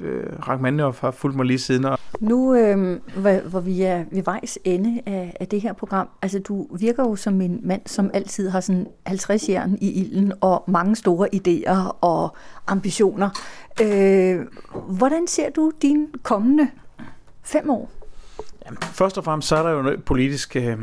[0.00, 1.84] øh, Rachmaninoff har fulgt mig lige siden.
[1.84, 1.98] Og...
[2.20, 6.38] Nu, øh, hvor, hvor vi er ved vejs ende af, af det her program, altså
[6.38, 10.64] du virker jo som en mand, som altid har sådan 50 jern i ilden og
[10.68, 12.36] mange store idéer og
[12.66, 13.30] ambitioner.
[13.82, 14.40] Øh,
[14.88, 16.68] hvordan ser du dine kommende
[17.42, 17.90] fem år?
[18.66, 20.56] Jamen, først og fremmest så er der jo noget politisk...
[20.56, 20.78] Øh,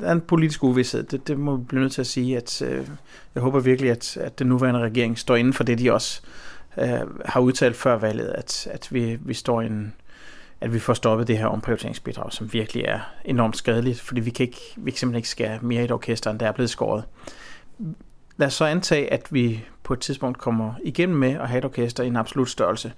[0.00, 1.02] der er en politisk uvidshed.
[1.02, 2.86] Det, det må vi blive nødt til at sige, at øh,
[3.34, 6.43] jeg håber virkelig, at, at den nuværende regering står inden for det, de også øh,
[6.78, 9.94] øh, har udtalt før valget, at, at vi, vi står i en,
[10.60, 14.46] at vi får stoppet det her omprioriteringsbidrag, som virkelig er enormt skadeligt, fordi vi kan,
[14.46, 17.04] ikke, vi kan simpelthen ikke skære mere i et orkester, end der er blevet skåret.
[18.36, 21.64] Lad os så antage, at vi på et tidspunkt kommer igennem med at have et
[21.64, 22.92] orkester i en absolut størrelse.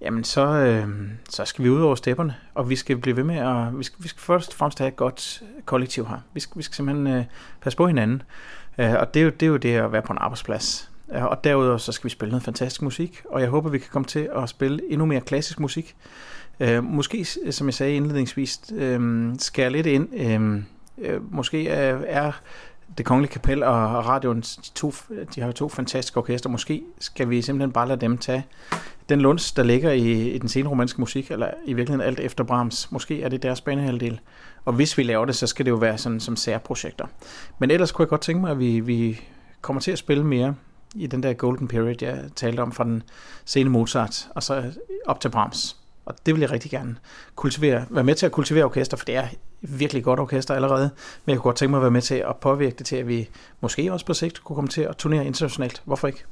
[0.00, 0.88] Jamen, så, øh,
[1.28, 3.78] så skal vi ud over stepperne, og vi skal blive ved med at...
[3.78, 6.18] Vi skal, vi skal først og fremmest have et godt kollektiv her.
[6.34, 7.24] Vi skal, vi skal simpelthen øh,
[7.60, 8.22] passe på hinanden.
[8.78, 10.90] Øh, og det er, jo, det er jo det at være på en arbejdsplads.
[11.08, 14.06] Og derudover så skal vi spille noget fantastisk musik, og jeg håber, vi kan komme
[14.06, 15.96] til at spille endnu mere klassisk musik.
[16.60, 20.08] Øh, måske, som jeg sagde indledningsvis, øh, skære lidt ind.
[20.14, 20.62] Øh,
[20.98, 22.32] øh, måske er, er
[22.98, 24.94] det Kongelige Kapel og radioen, de, to,
[25.34, 26.48] de har jo to fantastiske orkester.
[26.50, 28.46] Måske skal vi simpelthen bare lade dem tage
[29.08, 32.92] den lunds, der ligger i, i den senromanske musik, eller i virkeligheden alt efter Brahms.
[32.92, 34.20] Måske er det deres banehalvdel.
[34.64, 37.06] Og hvis vi laver det, så skal det jo være sådan som særprojekter.
[37.58, 39.20] Men ellers kunne jeg godt tænke mig, at vi, vi
[39.60, 40.54] kommer til at spille mere
[40.94, 43.02] i den der golden period, jeg talte om fra den
[43.44, 44.72] sene Mozart, og så
[45.06, 45.76] op til Brahms.
[46.06, 46.96] Og det vil jeg rigtig gerne
[47.34, 49.26] kultivere, være med til at kultivere orkester, for det er
[49.60, 50.90] virkelig godt orkester allerede.
[51.24, 53.08] Men jeg kunne godt tænke mig at være med til at påvirke det til, at
[53.08, 53.28] vi
[53.60, 55.82] måske også på sigt kunne komme til at turnere internationalt.
[55.84, 56.24] Hvorfor ikke?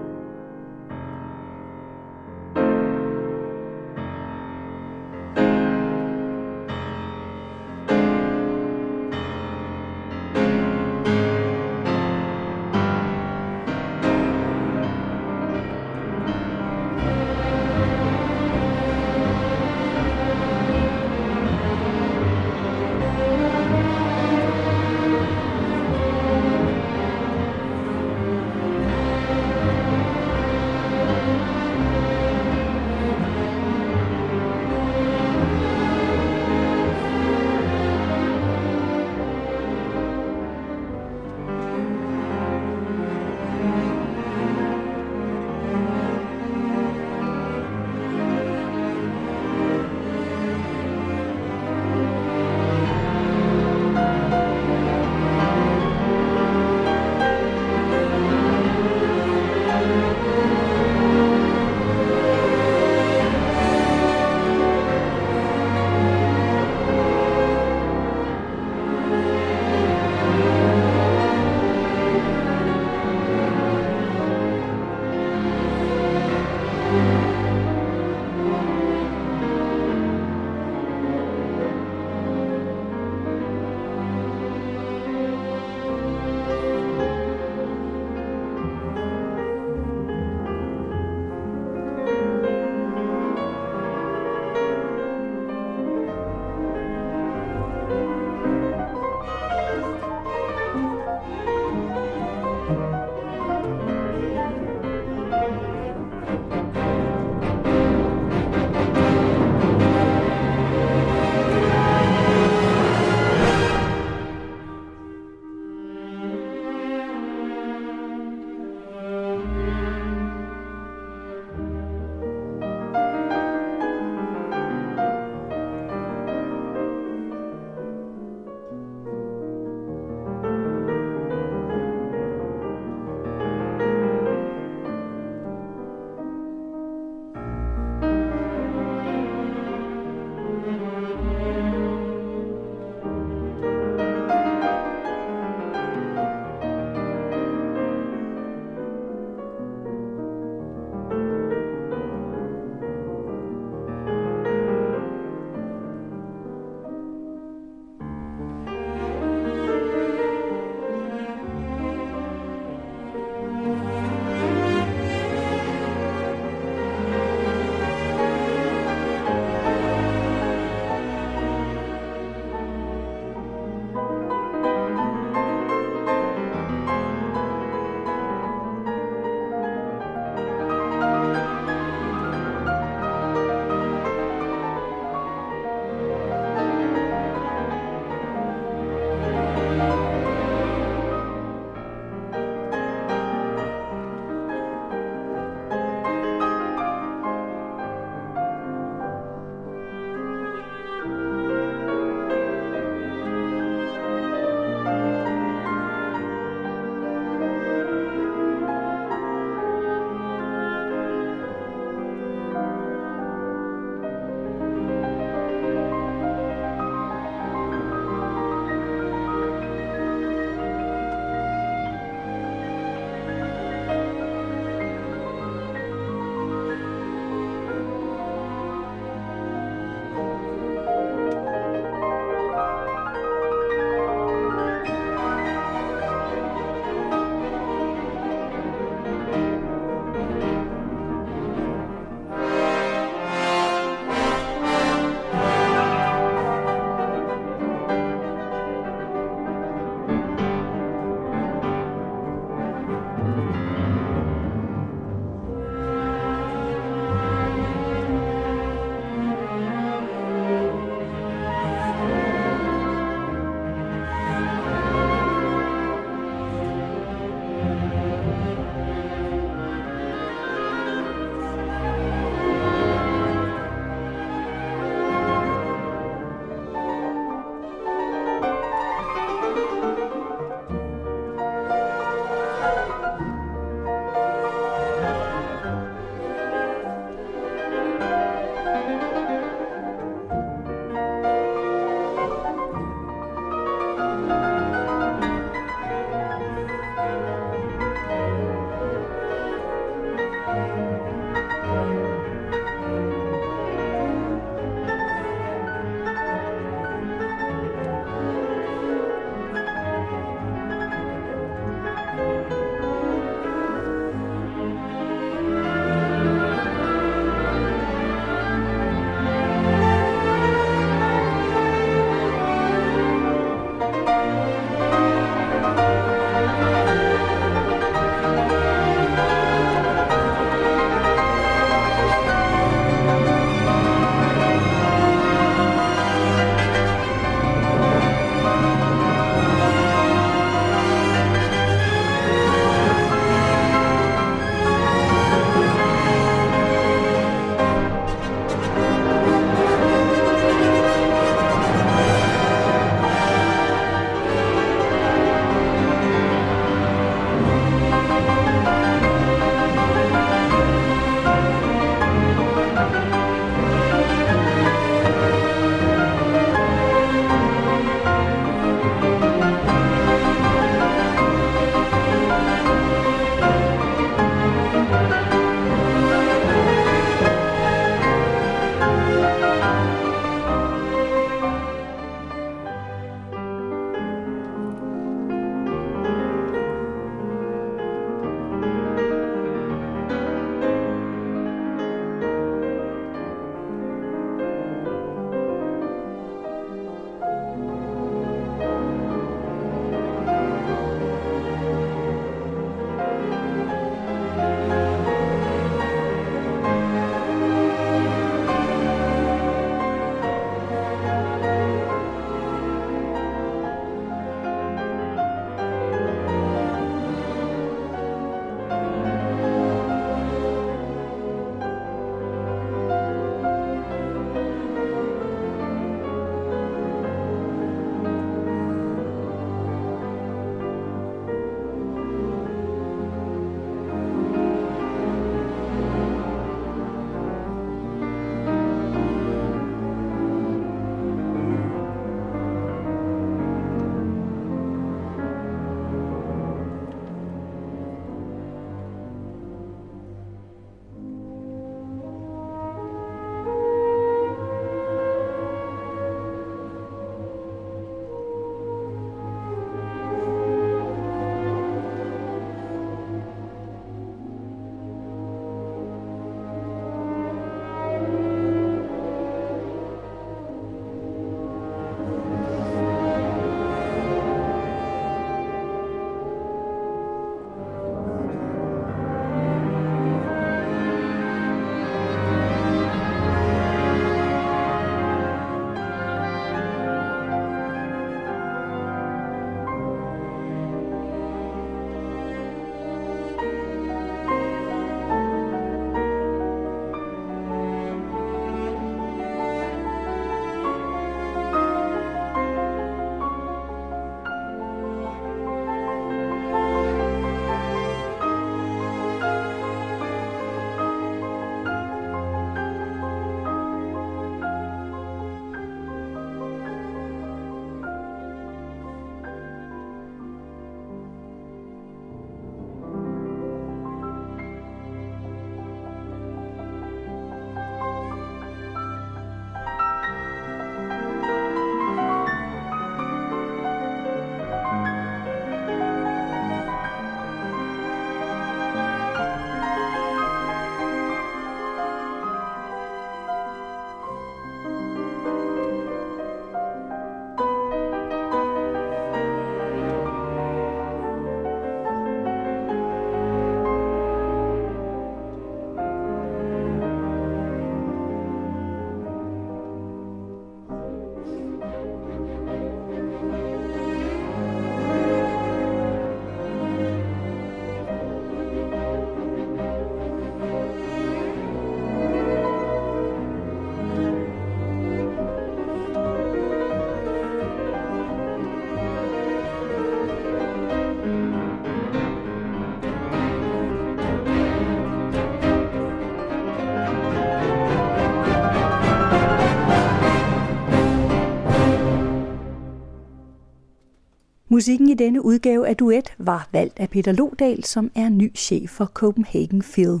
[594.52, 598.70] Musikken i denne udgave af Duet var valgt af Peter Lodal, som er ny chef
[598.70, 600.00] for Copenhagen Phil.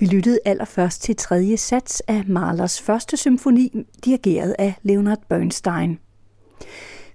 [0.00, 5.98] Vi lyttede allerførst til tredje sats af Mahlers første symfoni, dirigeret af Leonard Bernstein.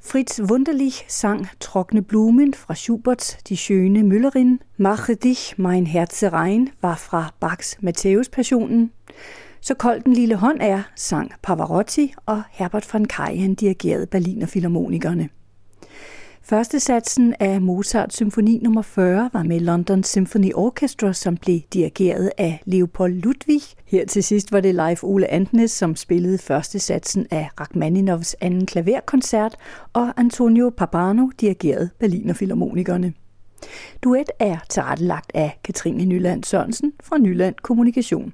[0.01, 4.59] Fritz Wunderlich sang Trockne Blumen fra Schuberts Die schöne Müllerin.
[4.77, 8.91] Mache dich mein Herze rein var fra Bachs Matthäus Passionen.
[9.61, 15.29] Så kold den lille hånd er, sang Pavarotti, og Herbert von Karajan dirigerede Berliner Philharmonikerne.
[16.45, 22.31] Første satsen af Mozart symfoni nummer 40 var med London Symphony Orchestra, som blev dirigeret
[22.37, 23.61] af Leopold Ludwig.
[23.85, 28.65] Her til sidst var det Leif Ole Antnes, som spillede første satsen af Rachmaninovs anden
[28.65, 29.55] klaverkoncert,
[29.93, 33.13] og Antonio Papano dirigerede Berliner Philharmonikerne.
[34.03, 38.33] Duet er tilrettelagt af Katrine Nyland Sørensen fra Nyland Kommunikation.